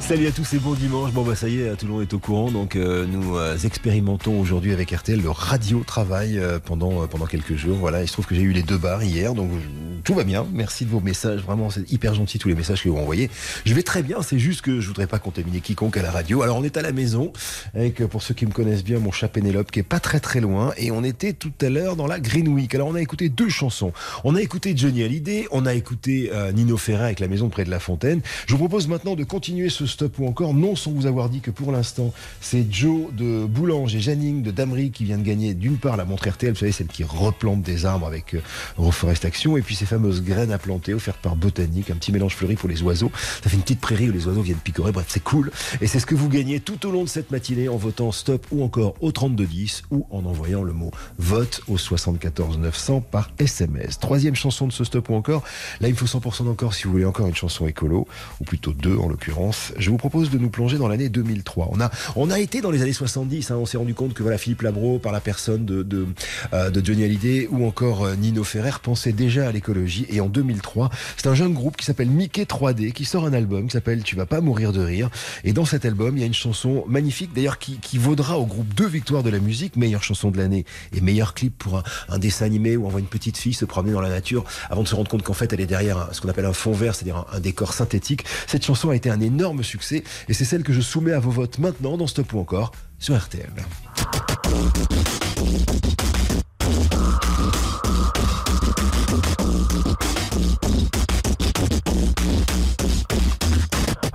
[0.00, 1.12] Salut à tous et bon dimanche.
[1.12, 2.50] Bon bah ça y est, tout le monde est au courant.
[2.50, 7.26] Donc euh, nous euh, expérimentons aujourd'hui avec RTL le radio travail euh, pendant euh, pendant
[7.26, 7.76] quelques jours.
[7.76, 9.56] Voilà, il se trouve que j'ai eu les deux bars hier, donc euh,
[10.02, 10.46] tout va bien.
[10.52, 11.40] Merci de vos messages.
[11.40, 13.30] Vraiment, c'est hyper gentil tous les messages que vous envoyez.
[13.64, 14.20] Je vais très bien.
[14.22, 16.42] C'est juste que je voudrais pas contaminer quiconque à la radio.
[16.42, 17.32] Alors on est à la maison
[17.74, 20.20] avec euh, pour ceux qui me connaissent bien mon chat Pénélope qui est pas très
[20.20, 22.74] très loin et on était tout à l'heure dans la Green Week.
[22.74, 23.92] Alors on a écouté deux chansons.
[24.24, 27.70] On a écouté Johnny Hallyday, on a écouté Nino Ferrer avec la maison près de
[27.70, 28.20] la fontaine.
[28.46, 31.40] Je vous propose maintenant de continuer ce stop ou encore non sans vous avoir dit
[31.40, 35.54] que pour l'instant c'est Joe de Boulange et Janine de Damery qui vient de gagner
[35.54, 38.42] d'une part la montre RTL, vous savez celle qui replante des arbres avec euh,
[38.76, 42.56] reforestation et puis ces fameuses graines à planter offertes par Botanique, un petit mélange fleuri
[42.56, 43.10] pour les oiseaux.
[43.42, 44.92] Ça fait une petite prairie où les oiseaux viennent picorer.
[44.92, 45.50] Bref, c'est cool.
[45.80, 48.46] Et c'est ce que vous gagnez tout au long de cette matinée en votant stop
[48.50, 53.98] ou encore au 3210 ou en envoyant le mot vote au 74 900 par SMS.
[53.98, 55.42] Troisième chanson de ce stop ou encore.
[55.80, 58.06] Là, il me faut 100% d'encore si vous voulez encore une chanson écolo,
[58.40, 59.63] ou plutôt deux en l'occurrence.
[59.78, 61.68] Je vous propose de nous plonger dans l'année 2003.
[61.72, 63.50] On a, on a été dans les années 70.
[63.50, 63.56] hein.
[63.56, 66.06] on s'est rendu compte que voilà, Philippe Labro, par la personne de, de,
[66.52, 70.06] euh, de Johnny Hallyday ou encore euh, Nino Ferrer, pensait déjà à l'écologie.
[70.10, 73.66] Et en 2003, c'est un jeune groupe qui s'appelle Mickey 3D qui sort un album
[73.66, 75.10] qui s'appelle Tu vas pas mourir de rire.
[75.44, 78.46] Et dans cet album, il y a une chanson magnifique, d'ailleurs qui, qui vaudra au
[78.46, 81.82] groupe deux victoires de la musique, meilleure chanson de l'année et meilleur clip pour un,
[82.08, 84.82] un dessin animé où on voit une petite fille se promener dans la nature avant
[84.82, 86.94] de se rendre compte qu'en fait elle est derrière ce qu'on appelle un fond vert,
[86.94, 88.24] c'est-à-dire un décor synthétique.
[88.46, 91.30] Cette chanson a été un énorme succès et c'est celle que je soumets à vos
[91.30, 93.50] votes maintenant dans Stop ou encore sur RTL.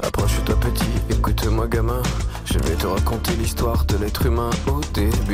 [0.01, 2.01] Approche-toi petit, écoute-moi gamin.
[2.45, 4.49] Je vais te raconter l'histoire de l'être humain.
[4.67, 5.28] Au début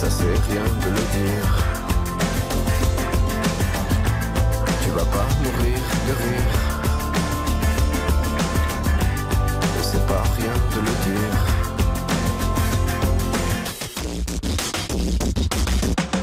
[0.00, 1.48] Ça c'est rien de le dire.
[4.84, 6.50] Tu vas pas mourir de rire.
[9.76, 11.36] Et c'est pas rien de le dire.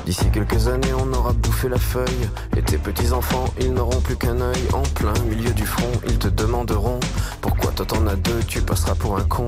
[0.05, 2.29] D'ici quelques années, on aura bouffé la feuille.
[2.55, 4.63] Et tes petits-enfants, ils n'auront plus qu'un œil.
[4.71, 7.01] En plein milieu du front, ils te demanderont
[7.41, 9.47] Pourquoi toi t'en as deux, tu passeras pour un con.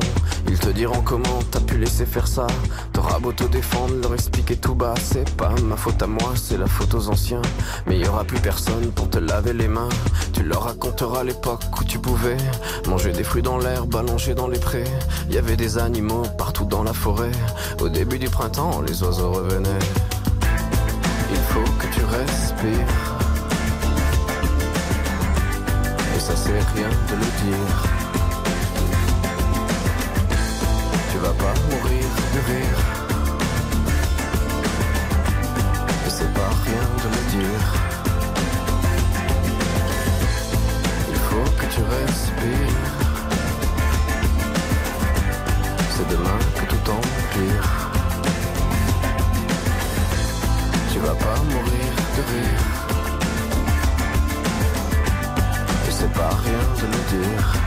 [0.49, 2.47] Ils te diront comment t'as pu laisser faire ça.
[3.35, 4.95] Te défendre, leur expliquer tout bas.
[4.99, 7.41] C'est pas ma faute à moi, c'est la faute aux anciens.
[7.85, 9.89] Mais y aura plus personne pour te laver les mains.
[10.33, 12.37] Tu leur raconteras l'époque où tu pouvais
[12.87, 14.85] manger des fruits dans l'herbe, allonger dans les prés.
[15.29, 17.31] Y avait des animaux partout dans la forêt.
[17.79, 19.85] Au début du printemps, les oiseaux revenaient.
[21.29, 22.87] Il faut que tu respires.
[26.15, 27.83] Et ça c'est rien de le dire.
[31.11, 32.96] Tu vas pas mourir de rire.
[36.67, 37.65] Rien de le dire.
[41.09, 42.95] Il faut que tu respires.
[45.93, 47.67] C'est demain que tout empire.
[50.91, 52.63] Tu vas pas mourir de rire.
[55.87, 57.66] Et c'est pas rien de le dire.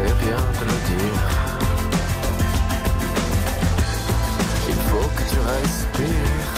[0.00, 0.40] Dire.
[4.68, 6.48] Il faut que tu respires.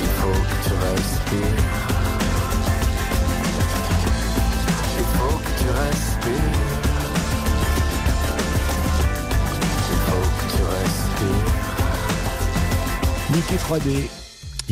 [0.00, 1.64] Il faut que tu respires.
[4.98, 6.56] Il faut que tu respires.
[9.90, 11.48] Il faut que tu respires.
[13.30, 14.17] Mickey 3D.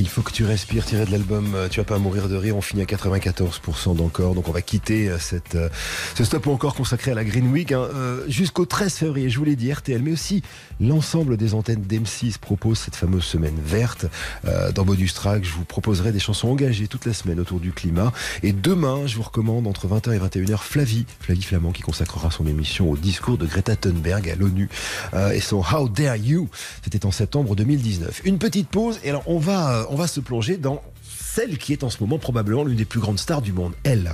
[0.07, 2.57] Il faut que tu respires, tiré de l'album euh, Tu vas pas mourir de rire.
[2.57, 4.36] On finit à 94% d'encore.
[4.36, 5.68] Donc on va quitter euh, cette, euh,
[6.14, 7.88] ce stop encore consacré à la Green Week hein,
[8.28, 9.30] jusqu'au 13 février.
[9.30, 10.42] Je vous l'ai dit, RTL, mais aussi
[10.80, 14.07] l'ensemble des antennes d'M6 propose cette fameuse semaine verte.
[14.44, 17.72] Euh, dans Bonus Track, je vous proposerai des chansons engagées toute la semaine autour du
[17.72, 18.12] climat.
[18.42, 22.46] Et demain, je vous recommande entre 20h et 21h Flavie, Flavie Flamand, qui consacrera son
[22.46, 24.68] émission au discours de Greta Thunberg à l'ONU
[25.14, 26.48] euh, et son How Dare You.
[26.82, 28.22] C'était en septembre 2019.
[28.24, 31.82] Une petite pause et alors on va, on va se plonger dans celle qui est
[31.82, 34.12] en ce moment probablement l'une des plus grandes stars du monde, elle.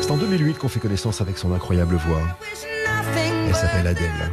[0.00, 2.22] C'est en 2008 qu'on fait connaissance avec son incroyable voix.
[3.48, 4.30] Elle s'appelle Adèle.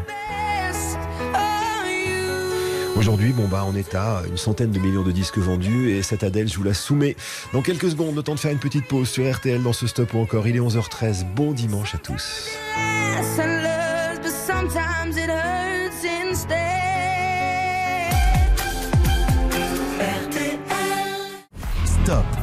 [2.96, 6.22] Aujourd'hui, bon bah, on est à une centaine de millions de disques vendus et cette
[6.22, 7.16] Adèle, je vous la soumets
[7.54, 8.16] dans quelques secondes.
[8.16, 10.48] Le temps de faire une petite pause sur RTL dans ce stop ou encore.
[10.48, 11.26] Il est 11h13.
[11.34, 12.50] Bon dimanche à tous.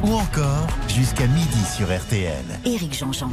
[0.03, 2.43] Ou encore jusqu'à midi sur RTL.
[2.65, 3.29] Éric Jean-Jean.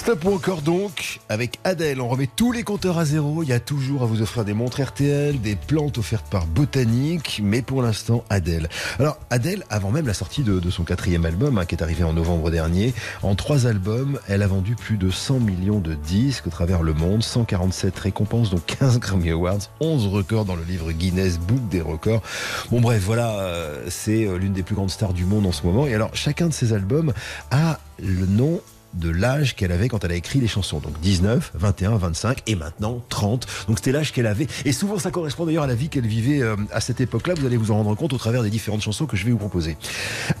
[0.00, 2.00] Stop ou encore donc avec Adèle.
[2.00, 3.42] On remet tous les compteurs à zéro.
[3.42, 7.42] Il y a toujours à vous offrir des montres RTL, des plantes offertes par Botanique,
[7.44, 8.70] mais pour l'instant Adèle.
[8.98, 12.14] Alors Adèle, avant même la sortie de, son quatrième album, hein, qui est arrivé en
[12.14, 16.50] novembre dernier, en trois albums, elle a vendu plus de 100 millions de disques à
[16.50, 21.38] travers le monde, 147 récompenses, donc 15 Grammy Awards, 11 records dans le livre Guinness
[21.38, 22.22] Book des records.
[22.70, 25.66] Bon bref, voilà, euh, c'est euh, l'une des plus grandes stars du monde en ce
[25.66, 25.86] moment.
[25.86, 27.12] Et alors chacun de ces albums
[27.50, 28.62] a le nom
[28.94, 30.78] de l'âge qu'elle avait quand elle a écrit les chansons.
[30.78, 33.46] Donc 19, 21, 25 et maintenant 30.
[33.68, 34.46] Donc c'était l'âge qu'elle avait.
[34.64, 37.34] Et souvent ça correspond d'ailleurs à la vie qu'elle vivait euh, à cette époque-là.
[37.34, 39.38] Vous allez vous en rendre compte au travers des différentes chansons que je vais vous
[39.38, 39.76] proposer.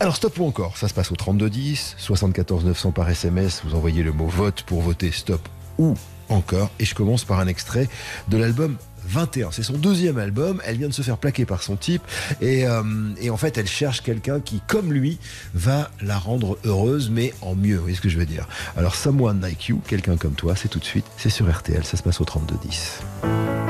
[0.00, 0.76] Alors stop ou encore?
[0.76, 3.62] Ça se passe au 3210, 74 900 par SMS.
[3.64, 5.48] Vous envoyez le mot vote pour voter stop
[5.78, 5.94] ou
[6.28, 6.70] encore.
[6.78, 7.88] Et je commence par un extrait
[8.28, 8.76] de l'album
[9.10, 9.50] 21.
[9.50, 10.60] C'est son deuxième album.
[10.64, 12.02] Elle vient de se faire plaquer par son type.
[12.40, 12.82] Et, euh,
[13.20, 15.18] et en fait, elle cherche quelqu'un qui, comme lui,
[15.54, 17.76] va la rendre heureuse, mais en mieux.
[17.76, 18.48] Vous voyez ce que je veux dire?
[18.76, 21.06] Alors, Someone Like You, quelqu'un comme toi, c'est tout de suite.
[21.16, 21.84] C'est sur RTL.
[21.84, 23.69] Ça se passe au 3210.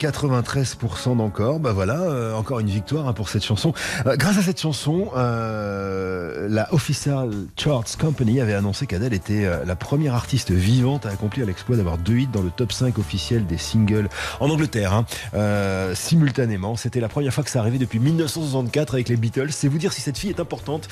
[0.00, 1.60] 93% d'encore.
[1.60, 3.74] Bah voilà, euh, encore une victoire hein, pour cette chanson.
[4.06, 9.76] Euh, grâce à cette chanson, euh, la Official Charts Company avait annoncé qu'Adèle était la
[9.76, 13.58] première artiste vivante à accomplir l'exploit d'avoir deux hits dans le top 5 officiel des
[13.58, 14.08] singles
[14.40, 16.76] en Angleterre, hein, simultanément.
[16.76, 19.50] C'était la première fois que ça arrivait depuis 1964 avec les Beatles.
[19.50, 20.88] C'est vous dire si cette fille est importante.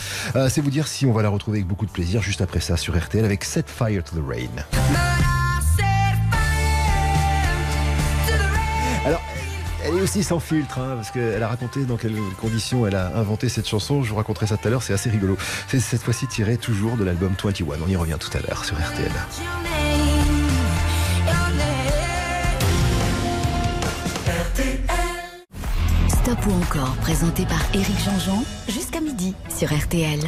[0.48, 2.76] C'est vous dire si on va la retrouver avec beaucoup de plaisir juste après ça
[2.76, 5.27] sur RTL avec Set Fire to the Rain.
[9.88, 13.16] Elle est aussi sans filtre, hein, parce qu'elle a raconté dans quelles conditions elle a
[13.16, 14.02] inventé cette chanson.
[14.02, 15.36] Je vous raconterai ça tout à l'heure, c'est assez rigolo.
[15.68, 17.66] C'est cette fois-ci tiré toujours de l'album 21.
[17.84, 19.10] On y revient tout à l'heure sur RTL.
[26.08, 30.20] Stop ou encore, présenté par Éric Jean-Jean, jusqu'à midi sur RTL.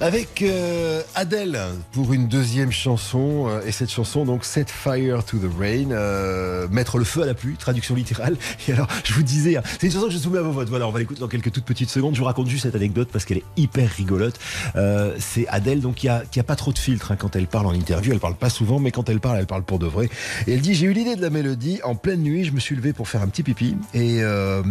[0.00, 1.58] Avec euh, Adèle
[1.92, 6.68] pour une deuxième chanson, euh, et cette chanson donc Set Fire to the Rain, euh,
[6.68, 8.36] mettre le feu à la pluie, traduction littérale.
[8.68, 10.68] Et alors, je vous disais, hein, c'est une chanson que je soumets à vos votes.
[10.68, 12.14] Voilà, on va l'écouter dans quelques toutes petites secondes.
[12.14, 14.38] Je vous raconte juste cette anecdote parce qu'elle est hyper rigolote.
[14.76, 17.66] Euh, c'est Adèle donc qui a, a pas trop de filtre hein, quand elle parle
[17.66, 18.12] en interview.
[18.12, 20.08] Elle parle pas souvent, mais quand elle parle, elle parle pour de vrai.
[20.46, 22.44] Et elle dit j'ai eu l'idée de la mélodie en pleine nuit.
[22.44, 24.18] Je me suis levé pour faire un petit pipi et,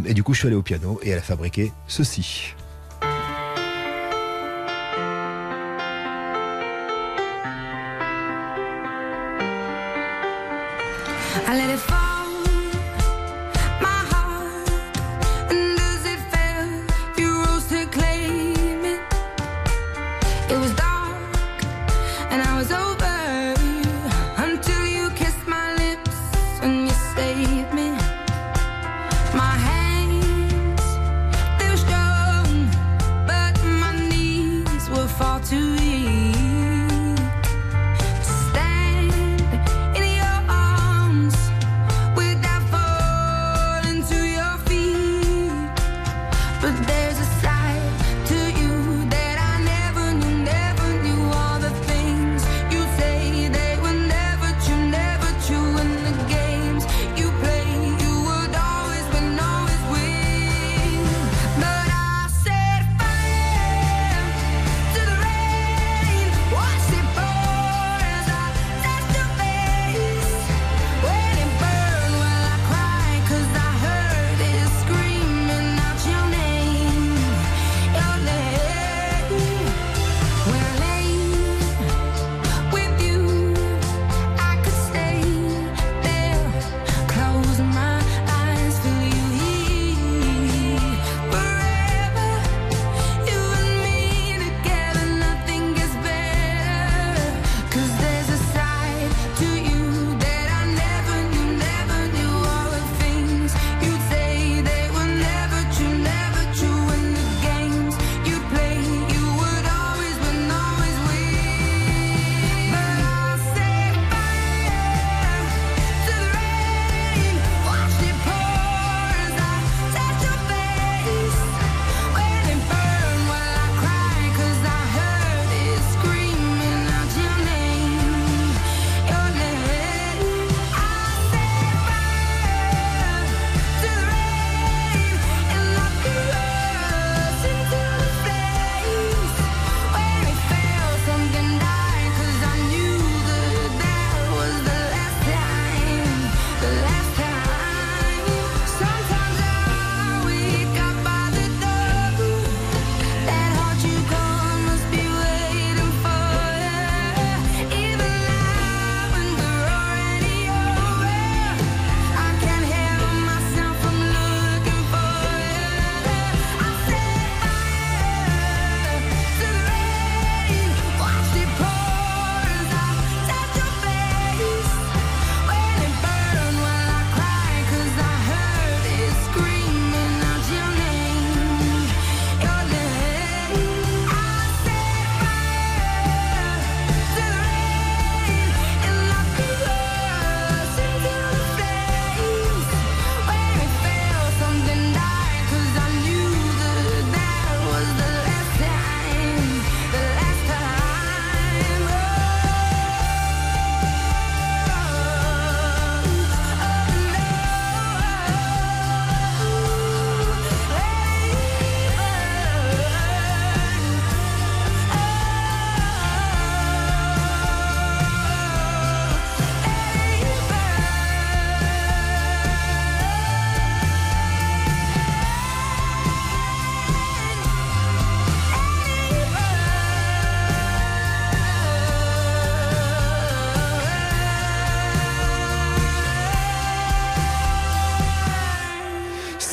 [0.05, 2.53] et du coup je suis allé au piano et elle a fabriqué ceci.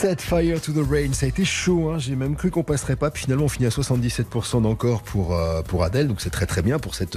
[0.04, 1.98] Set Fire to the Rain, ça a été chaud, hein.
[1.98, 5.62] j'ai même cru qu'on passerait pas, puis finalement on finit à 77% d'encore pour, euh,
[5.62, 7.16] pour Adèle, donc c'est très très bien pour cette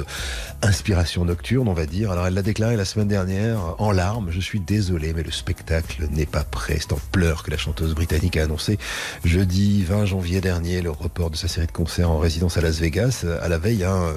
[0.62, 2.12] inspiration nocturne, on va dire.
[2.12, 6.08] Alors elle l'a déclaré la semaine dernière en larmes, je suis désolé, mais le spectacle
[6.12, 8.80] n'est pas prêt, c'est en pleurs que la chanteuse britannique a annoncé
[9.26, 12.80] jeudi 20 janvier dernier le report de sa série de concerts en résidence à Las
[12.80, 14.14] Vegas, à la veille hein,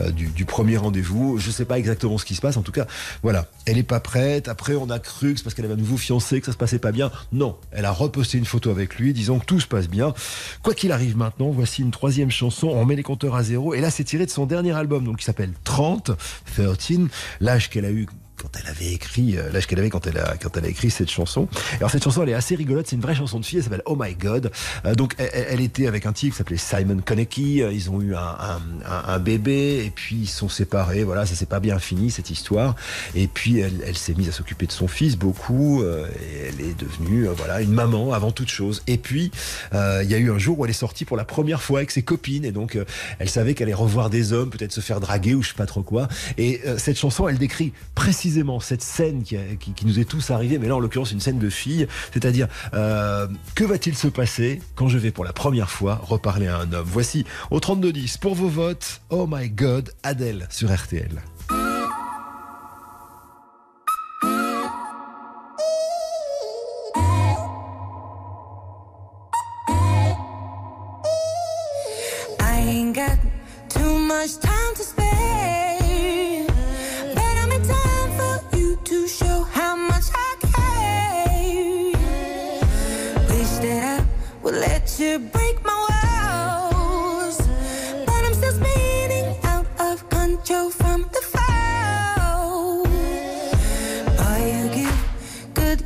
[0.00, 1.36] euh, du, premier rendez-vous.
[1.36, 2.86] Je sais pas exactement ce qui se passe, en tout cas,
[3.22, 5.76] voilà, elle est pas prête, après on a cru que c'est parce qu'elle avait un
[5.76, 7.10] nouveau fiancé, que ça se passait pas bien.
[7.30, 10.14] Non, elle a reposté une photo avec lui, disant que tout se passe bien.
[10.62, 12.68] Quoi qu'il arrive maintenant, voici une troisième chanson.
[12.68, 13.74] On met les compteurs à zéro.
[13.74, 16.12] Et là, c'est tiré de son dernier album, donc qui s'appelle 30,
[16.54, 17.08] 13,
[17.40, 18.06] l'âge qu'elle a eu
[18.36, 20.90] quand elle avait écrit, euh, l'âge qu'elle avait quand elle a, quand elle a écrit
[20.90, 21.48] cette chanson.
[21.76, 22.86] Alors cette chanson, elle est assez rigolote.
[22.86, 23.58] C'est une vraie chanson de fille.
[23.58, 24.50] Elle s'appelle Oh My God.
[24.84, 27.62] Euh, donc elle, elle, était avec un type qui s'appelait Simon Konecki.
[27.62, 31.04] Euh, Ils ont eu un, un, un, bébé et puis ils sont séparés.
[31.04, 32.74] Voilà, ça s'est pas bien fini cette histoire.
[33.14, 35.82] Et puis elle, elle s'est mise à s'occuper de son fils beaucoup.
[35.84, 38.82] Et elle est devenue, voilà, une maman avant toute chose.
[38.86, 39.30] Et puis
[39.72, 41.90] il y a eu un jour où elle est sortie pour la première fois avec
[41.90, 42.78] ses copines et donc
[43.18, 45.66] elle savait qu'elle allait revoir des hommes, peut-être se faire draguer ou je sais pas
[45.66, 46.08] trop quoi.
[46.38, 50.66] Et cette chanson, elle décrit précisément précisément cette scène qui, nous est tous arrivée, mais
[50.66, 54.96] là en l'occurrence une scène de fille, c'est-à-dire euh, que va-t-il se passer quand je
[54.96, 56.86] vais pour la première fois reparler à un homme?
[56.86, 61.20] Voici au 3210 pour vos votes, Oh my God, Adèle sur RTL.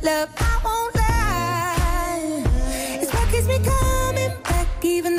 [0.03, 2.43] Love, I won't lie.
[3.01, 5.18] It's what keeps me coming back, even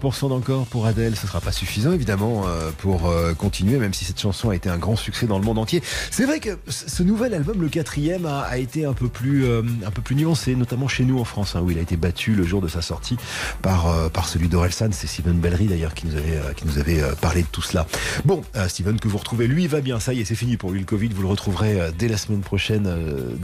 [0.00, 4.04] 50% d'encore pour Adèle, ce sera pas suffisant évidemment euh, pour euh, continuer, même si
[4.04, 5.82] cette chanson a été un grand succès dans le monde entier.
[6.10, 9.90] C'est vrai que ce nouvel album, le quatrième, a, été un peu plus, euh, un
[9.90, 12.44] peu plus nuancé, notamment chez nous en France, hein, où il a été battu le
[12.44, 13.16] jour de sa sortie
[13.62, 14.90] par, par celui d'Orelsan.
[14.92, 17.86] C'est Steven Bellery d'ailleurs qui nous avait, qui nous avait parlé de tout cela.
[18.24, 20.80] Bon, Steven que vous retrouvez, lui va bien, ça y est, c'est fini pour lui
[20.80, 21.08] le Covid.
[21.08, 22.88] Vous le retrouverez dès la semaine prochaine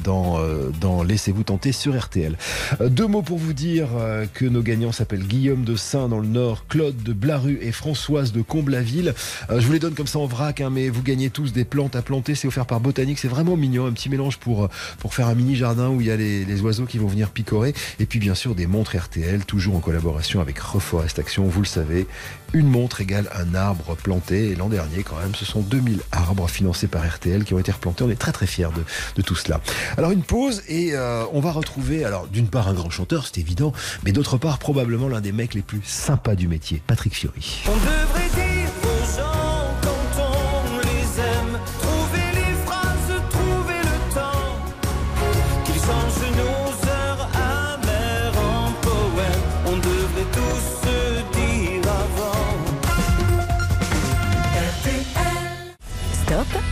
[0.03, 0.39] dans,
[0.81, 2.37] dans Laissez-vous tenter sur RTL.
[2.81, 3.89] Deux mots pour vous dire
[4.33, 8.33] que nos gagnants s'appellent Guillaume de Saint dans le Nord, Claude de Blaru et Françoise
[8.33, 9.15] de Comblaville.
[9.51, 11.65] Euh, je vous les donne comme ça en vrac, hein, mais vous gagnez tous des
[11.65, 12.35] plantes à planter.
[12.35, 13.19] C'est offert par Botanique.
[13.19, 13.87] C'est vraiment mignon.
[13.87, 14.69] Un petit mélange pour, euh,
[15.11, 17.75] faire un mini jardin où il y a les oiseaux qui vont venir picorer.
[18.01, 21.47] Et puis bien sûr des montres RTL, toujours en collaboration avec Reforest Action.
[21.47, 22.07] Vous le savez,
[22.55, 24.51] une montre égale un arbre planté.
[24.51, 27.73] Et l'an dernier, quand même, ce sont 2000 arbres financés par RTL qui ont été
[27.73, 28.05] replantés.
[28.05, 28.83] On est très très fiers de,
[29.17, 29.61] de tout cela.
[29.99, 33.39] Alors une pause et euh, on va retrouver, alors d'une part un grand chanteur, c'est
[33.39, 33.73] évident,
[34.05, 37.65] mais d'autre part probablement l'un des mecs les plus sympas du métier, Patrick Fiori.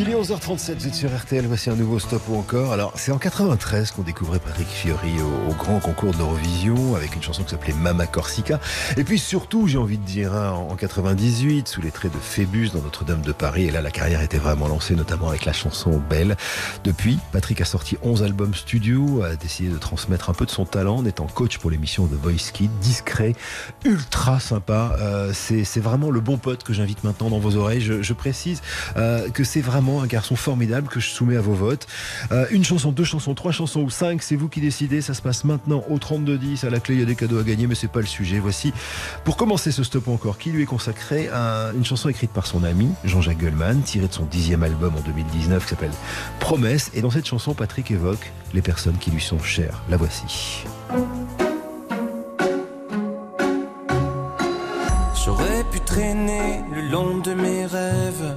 [0.00, 2.72] Il est 11h37, vous êtes sur RTL, voici un nouveau stop ou encore.
[2.72, 7.22] Alors, c'est en 93 qu'on découvrait Patrick Fiori au, grand concours de l'Eurovision avec une
[7.22, 8.60] chanson qui s'appelait Mama Corsica.
[8.96, 12.70] Et puis surtout, j'ai envie de dire, hein, en 98, sous les traits de Phébus
[12.70, 13.64] dans Notre-Dame de Paris.
[13.64, 16.38] Et là, la carrière était vraiment lancée, notamment avec la chanson Belle.
[16.82, 20.64] Depuis, Patrick a sorti 11 albums studio, a décidé de transmettre un peu de son
[20.64, 23.34] talent en étant coach pour l'émission The Voice Kid, discret,
[23.84, 24.96] ultra sympa.
[24.98, 27.82] Euh, c'est vraiment le bon pote que j'invite maintenant dans vos oreilles.
[27.82, 28.62] Je, je précise
[28.96, 31.86] euh, que c'est vraiment un garçon formidable que je soumets à vos votes.
[32.30, 35.00] Euh, une chanson, deux chansons, trois chansons ou cinq, c'est vous qui décidez.
[35.00, 36.64] Ça se passe maintenant au 3210.
[36.64, 38.38] À la clé, il y a des cadeaux à gagner, mais c'est pas le sujet.
[38.38, 38.72] Voici,
[39.24, 42.62] pour commencer ce stop encore, qui lui est consacré à une chanson écrite par son
[42.62, 45.92] ami Jean-Jacques Goldman, tirée de son dixième album en 2019 qui s'appelle
[46.38, 46.90] Promesse.
[46.94, 49.82] Et dans cette chanson, Patrick évoque les personnes qui lui sont chères.
[49.88, 50.64] La voici.
[55.24, 58.36] J'aurais pu traîner le long de mes rêves,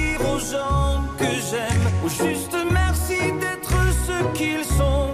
[0.25, 3.73] aux gens que j'aime, au juste merci d'être
[4.05, 5.09] ce qu'ils sont,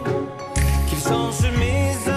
[0.87, 2.16] qu'ils changent mes heures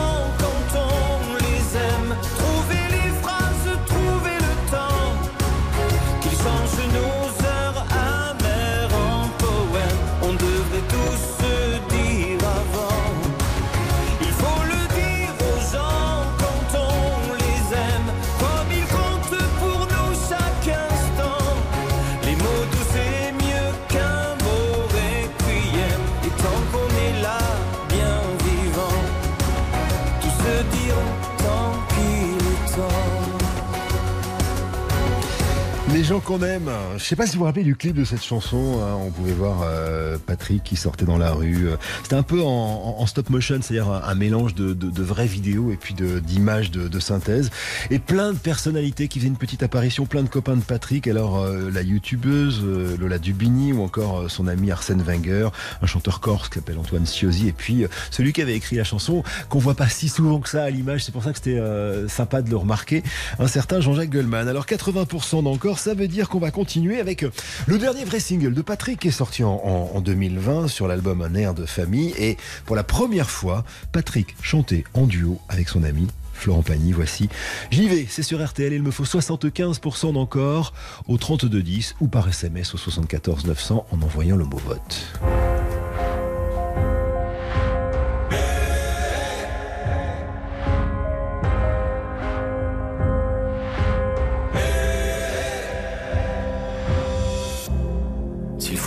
[36.11, 36.69] gens qu'on aime.
[36.97, 38.81] Je sais pas si vous vous rappelez du clip de cette chanson.
[38.81, 38.95] hein.
[39.01, 41.67] On pouvait voir euh, Patrick qui sortait dans la rue.
[42.03, 45.71] C'était un peu en, en- stop motion, c'est-à-dire un, mélange de, de, de vraies vidéos
[45.71, 47.49] et puis d'images de, de synthèse.
[47.91, 51.07] Et plein de personnalités qui faisaient une petite apparition, plein de copains de Patrick.
[51.07, 55.47] Alors euh, la youtubeuse euh, Lola Dubini ou encore euh, son ami Arsène Wenger,
[55.81, 58.83] un chanteur corse qui s'appelle Antoine Ciosi et puis euh, celui qui avait écrit la
[58.83, 61.05] chanson qu'on voit pas si souvent que ça à l'image.
[61.05, 63.01] C'est pour ça que c'était euh, sympa de le remarquer.
[63.39, 64.49] Un certain Jean-Jacques Goldman.
[64.49, 67.31] Alors 80% d'encore, ça dire qu'on va continuer avec euh,
[67.67, 71.21] le dernier vrai single de Patrick qui est sorti en, en- en 2020 sur l'album
[71.21, 72.13] Un air de famille.
[72.17, 77.29] Et pour la première fois, Patrick chantait en duo avec son ami Florent Pagny, voici.
[77.69, 80.73] J'y vais, c'est sur RTL, il me faut 75% d'encore
[81.07, 85.05] au 3210 ou par SMS au 74 900 en envoyant le mot vote.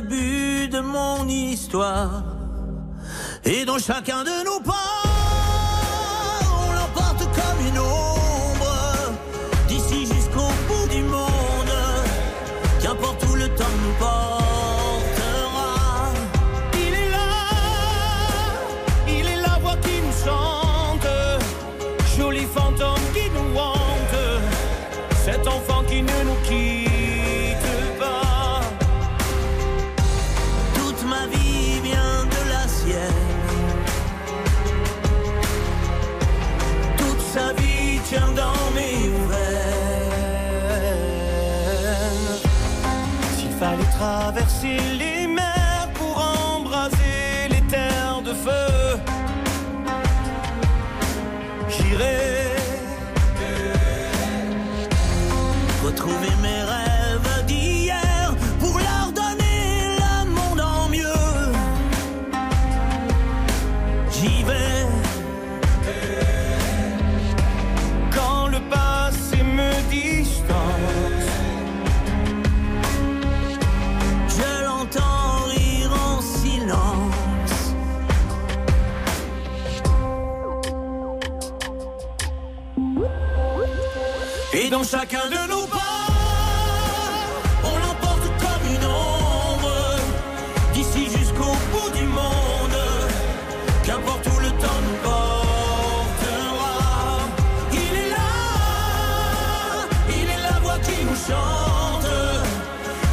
[0.00, 2.22] Début de mon histoire.
[3.44, 4.87] Et dans chacun de nos pas,
[44.58, 45.17] fácil
[84.84, 85.76] chacun de nos pas,
[87.64, 89.96] on l'emporte comme une ombre,
[90.72, 92.78] d'ici jusqu'au bout du monde,
[93.84, 96.74] qu'importe où le temps nous portera.
[97.72, 98.30] Il est là,
[100.10, 102.08] il est la voix qui nous chante,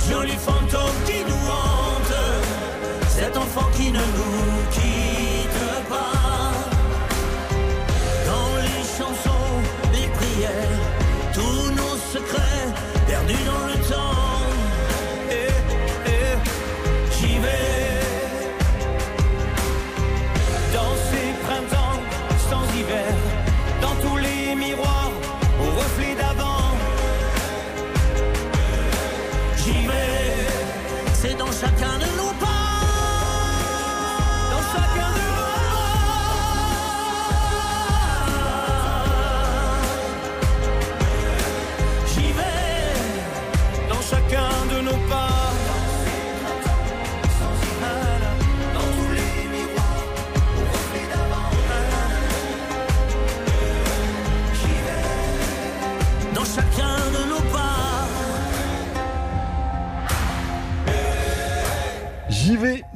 [0.10, 2.16] joli fantôme qui nous hante,
[3.10, 5.05] cet enfant qui ne nous quitte
[13.28, 13.65] perdus dans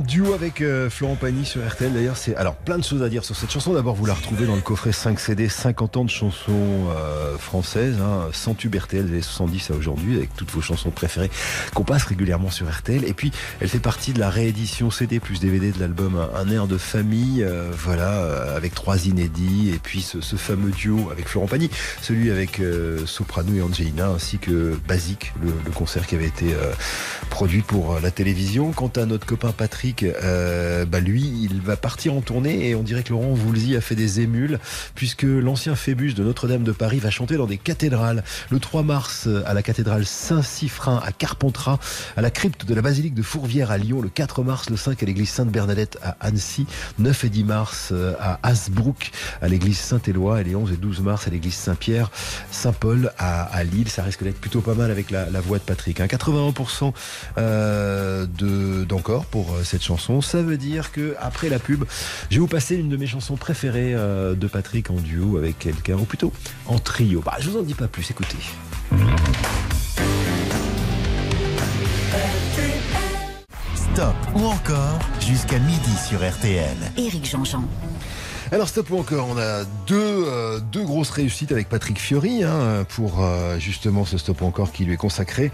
[0.10, 1.94] duo avec euh, Florent Pagny sur RTL.
[1.94, 3.74] D'ailleurs, c'est alors plein de choses à dire sur cette chanson.
[3.74, 7.98] D'abord, vous la retrouvez dans le coffret 5 CD, 50 ans de chansons euh, françaises,
[8.02, 11.30] hein, 100 tubes RTL des 70 à aujourd'hui, avec toutes vos chansons préférées
[11.76, 13.06] qu'on passe régulièrement sur RTL.
[13.06, 13.32] Et puis,
[13.62, 17.44] elle fait partie de la réédition CD plus DVD de l'album Un air de famille,
[17.44, 19.70] euh, voilà, avec trois inédits.
[19.70, 21.70] Et puis, ce, fameux duo avec Florent Pagny,
[22.02, 22.60] celui avec
[23.06, 26.56] Soprano et Angelina, ainsi que Basique, le, concert qui avait été
[27.30, 28.72] produit pour la télévision.
[28.72, 32.84] Quant à notre copain Patrick, Euh, bah lui, il va partir en tournée et on
[32.84, 34.60] dirait que Laurent Voulzy a fait des émules
[34.96, 38.24] puisque l'ancien Phébus de Notre-Dame de Paris va chanter dans des cathédrales.
[38.50, 41.80] Le 3 mars à la cathédrale Saint-Siffrin à Carpentras,
[42.16, 45.02] à la crypte de la basilique de Fourvière à Lyon, le 4 mars, le 5
[45.02, 46.66] à l'église Sainte-Bernadette à Annecy,
[47.00, 49.12] 9 et 10 mars euh, à Hasbrook,
[49.42, 52.12] à l'église Saint-Éloi et les 11 et 12 mars à l'église Saint-Pierre,
[52.52, 53.90] Saint-Paul à, Lille.
[53.90, 56.00] Ça risque d'être plutôt pas mal avec la, voix de Patrick.
[56.00, 56.94] 81%
[57.38, 58.26] euh,
[58.86, 59.89] d'encore pour euh, cette chanson.
[59.98, 61.84] Ça veut dire que après la pub,
[62.30, 65.96] je vais vous passer une de mes chansons préférées de Patrick en duo avec quelqu'un,
[65.96, 66.32] ou plutôt
[66.68, 67.22] en trio.
[67.26, 68.38] Bah, je vous en dis pas plus, écoutez.
[73.76, 76.78] Stop ou encore jusqu'à midi sur RTL.
[76.98, 77.64] Éric Jean-Jean.
[78.52, 83.24] Alors stop ou encore, on a deux, euh, grosses réussites avec Patrick Fiori hein, pour
[83.24, 85.52] euh, justement ce stop ou encore qui lui est consacré.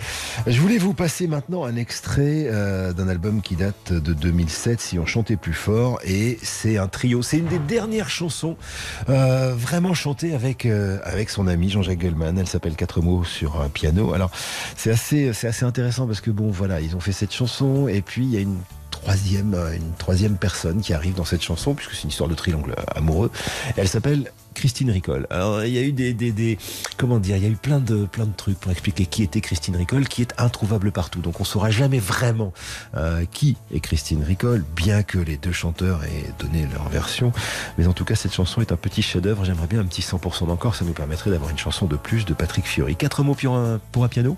[0.47, 4.97] Je voulais vous passer maintenant un extrait euh, d'un album qui date de 2007, Si
[4.97, 7.21] on chantait plus fort, et c'est un trio.
[7.21, 8.55] C'est une des dernières chansons
[9.07, 12.37] vraiment chantées avec son ami Jean-Jacques Goldman.
[12.37, 14.13] Elle s'appelle Quatre mots sur un piano.
[14.13, 14.31] Alors
[14.77, 18.31] c'est assez intéressant parce que bon voilà, ils ont fait cette chanson et puis il
[18.31, 18.57] y a une
[19.07, 22.75] euh, une troisième personne qui arrive dans cette chanson, puisque c'est une histoire de triangle
[22.95, 23.31] amoureux.
[23.77, 25.27] Elle s'appelle Christine Ricole.
[25.29, 26.57] Alors il y a eu des,
[26.97, 29.41] comment dire, il y a eu plein de plein de trucs pour expliquer qui était
[29.41, 31.19] Christine Ricole, qui est introuvable partout.
[31.19, 32.53] Donc on saura jamais vraiment
[32.95, 37.31] euh, qui est Christine Ricole, bien que les deux chanteurs aient donné leur version.
[37.77, 39.45] Mais en tout cas cette chanson est un petit chef-d'œuvre.
[39.45, 40.75] J'aimerais bien un petit 100% d'encore.
[40.75, 42.95] Ça nous permettrait d'avoir une chanson de plus de Patrick Fiori.
[42.95, 43.35] Quatre mots
[43.91, 44.37] pour un piano.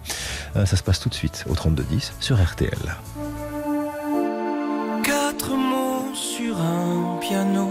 [0.56, 2.98] Euh, ça se passe tout de suite au 32 10 sur RTL.
[6.60, 7.70] Un piano,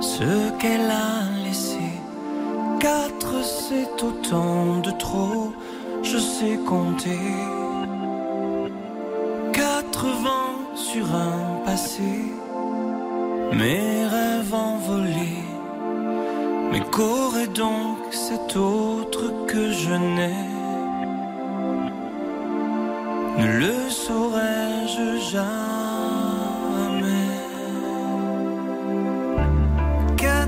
[0.00, 1.88] ce qu'elle a laissé.
[2.80, 5.52] Quatre, c'est autant de trop,
[6.02, 7.18] je sais compter.
[9.52, 12.32] Quatre vents sur un passé,
[13.52, 15.44] mes rêves envolés.
[16.72, 20.44] Mais qu'aurait donc cet autre que je n'ai?
[23.38, 26.15] Ne le saurais-je jamais?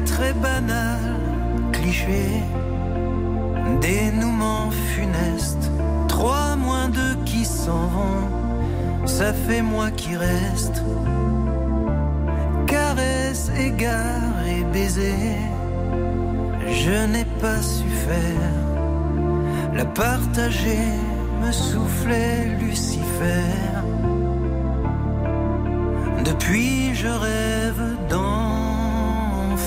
[0.08, 1.00] Très banal,
[1.72, 2.42] cliché,
[3.80, 5.70] dénouement funeste,
[6.08, 10.82] trois moins deux qui s'en vont, ça fait moi qui reste.
[12.66, 15.36] Caresse, égard et baiser,
[16.82, 18.56] je n'ai pas su faire.
[19.74, 20.88] La partager
[21.42, 23.44] me soufflait Lucifer.
[26.24, 27.82] Depuis je rêve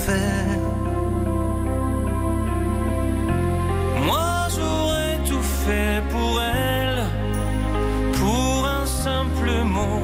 [0.01, 0.41] d'enfer.
[6.09, 7.03] pour elle,
[8.13, 10.01] pour un simple mot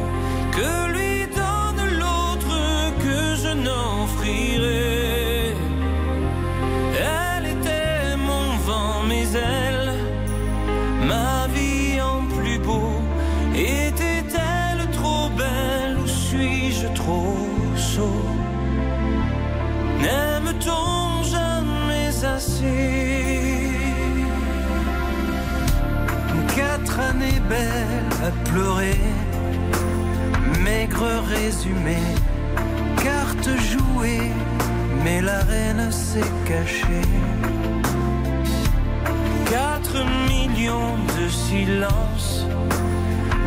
[0.51, 2.57] que lui donne l'autre
[2.99, 5.55] que je n'offrirai.
[6.99, 9.93] Elle était mon vent, mes ailes,
[11.07, 13.01] ma vie en plus beau.
[13.55, 17.35] Était-elle trop belle ou suis-je trop
[17.75, 18.46] sot?
[20.01, 23.17] N'aime-t-on jamais assez?
[26.57, 28.99] quatre années belles à pleurer,
[30.63, 31.97] maigre résumé,
[33.03, 34.31] carte jouée,
[35.03, 37.07] mais la reine s'est cachée.
[39.49, 39.99] Quatre
[40.29, 42.45] millions de silences,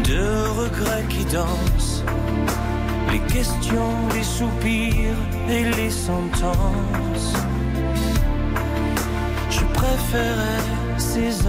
[0.04, 0.24] de
[0.60, 2.04] regrets qui dansent,
[3.12, 7.34] les questions, les soupirs et les sentences.
[9.50, 10.64] Je préférais
[10.98, 11.46] ces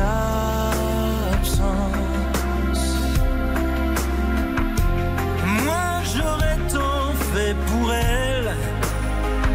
[5.66, 8.52] moi j'aurais tant fait pour elle,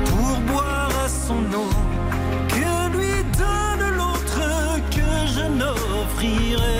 [0.04, 1.70] pour boire à son nom,
[2.48, 4.40] que lui donne l'autre
[4.90, 6.75] que je n'offrirai.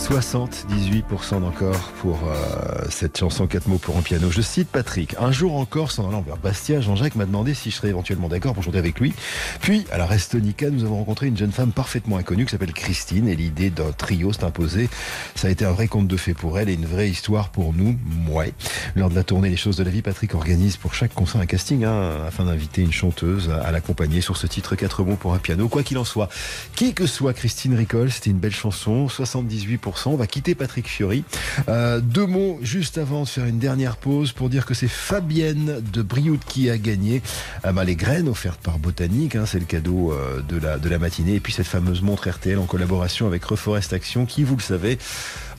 [0.10, 4.32] 78% d'encore pour euh, cette chanson 4 mots pour un piano.
[4.32, 5.16] Je cite Patrick.
[5.20, 8.56] Un jour encore, en allant vers Bastia, Jean-Jacques m'a demandé si je serais éventuellement d'accord
[8.56, 9.14] pour chanter avec lui.
[9.62, 13.28] Puis, à la Restonica, nous avons rencontré une jeune femme parfaitement inconnue qui s'appelle Christine
[13.28, 14.90] et l'idée d'un trio s'est imposée.
[15.36, 17.74] Ça a été un vrai conte de fées pour elle et une vraie histoire pour
[17.74, 17.96] nous.
[18.32, 18.54] Ouais.
[18.96, 21.46] Lors de la tournée Les choses de la vie, Patrick organise pour chaque concert un
[21.46, 25.40] casting hein, afin d'inviter une chanteuse à l'accompagner sur ce titre 4 mots pour un
[25.40, 25.68] piano.
[25.68, 26.30] Quoi qu'il en soit,
[26.76, 29.99] qui que soit Christine Ricole, c'était une belle chanson, 78%.
[30.06, 31.24] On va quitter Patrick Fiori.
[31.68, 35.82] Euh, deux mots juste avant de faire une dernière pause pour dire que c'est Fabienne
[35.94, 37.22] de Brioude qui a gagné
[37.66, 39.36] euh, bah, les graines offertes par Botanique.
[39.36, 41.36] Hein, c'est le cadeau euh, de, la, de la matinée.
[41.36, 44.98] Et puis cette fameuse montre RTL en collaboration avec Reforest Action qui, vous le savez,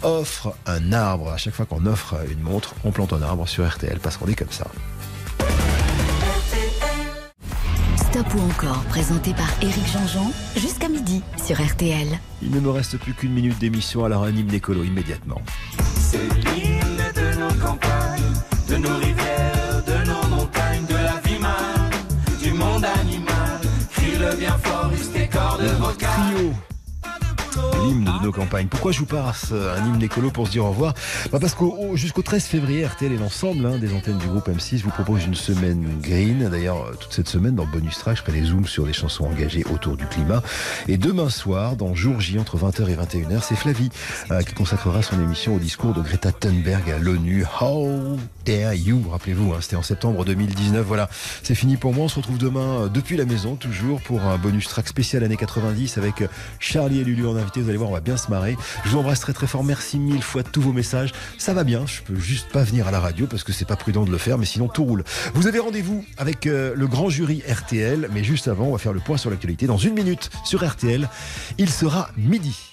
[0.02, 1.30] offre un arbre.
[1.30, 4.26] À chaque fois qu'on offre une montre, on plante un arbre sur RTL parce qu'on
[4.26, 4.66] est comme ça.
[8.08, 12.08] Stop ou encore, présenté par Éric Jean-Jean, jusqu'à midi sur RTL.
[12.42, 15.40] Il ne me reste plus qu'une minute d'émission, alors un hymne écolo immédiatement.
[15.96, 18.32] C'est l'hymne de nos campagnes,
[18.68, 21.90] de nos rivières, de nos montagnes, de la vie mal,
[22.42, 23.60] du monde animal.
[23.92, 26.34] Crie le bien fort, tes cordes vocales.
[26.34, 26.69] Trio
[27.82, 28.66] l'hymne de nos campagnes.
[28.66, 30.94] Pourquoi je vous passe un hymne écolo pour se dire au revoir
[31.32, 34.82] bah Parce que jusqu'au 13 février, RTL et l'ensemble hein, des antennes du groupe M6
[34.82, 36.48] vous propose une semaine green.
[36.48, 39.24] D'ailleurs, toute cette semaine, dans le bonus track, je ferai les zooms sur les chansons
[39.24, 40.42] engagées autour du climat.
[40.88, 43.90] Et demain soir, dans Jour J, entre 20h et 21h, c'est Flavie
[44.30, 47.44] euh, qui consacrera son émission au discours de Greta Thunberg à l'ONU.
[47.60, 50.84] How dare you Rappelez-vous, hein, c'était en septembre 2019.
[50.86, 51.08] Voilà,
[51.42, 52.04] c'est fini pour moi.
[52.04, 55.36] On se retrouve demain euh, depuis la maison, toujours pour un bonus track spécial années
[55.36, 56.24] 90 avec
[56.58, 57.60] Charlie et Lulu en invité.
[57.70, 58.56] Allez voir, on va bien se marrer.
[58.84, 59.62] Je vous embrasse très très fort.
[59.62, 61.12] Merci mille fois de tous vos messages.
[61.38, 61.86] Ça va bien.
[61.86, 64.18] Je peux juste pas venir à la radio parce que c'est pas prudent de le
[64.18, 65.04] faire, mais sinon tout roule.
[65.34, 68.92] Vous avez rendez-vous avec euh, le grand jury RTL, mais juste avant, on va faire
[68.92, 71.08] le point sur l'actualité dans une minute sur RTL.
[71.58, 72.69] Il sera midi.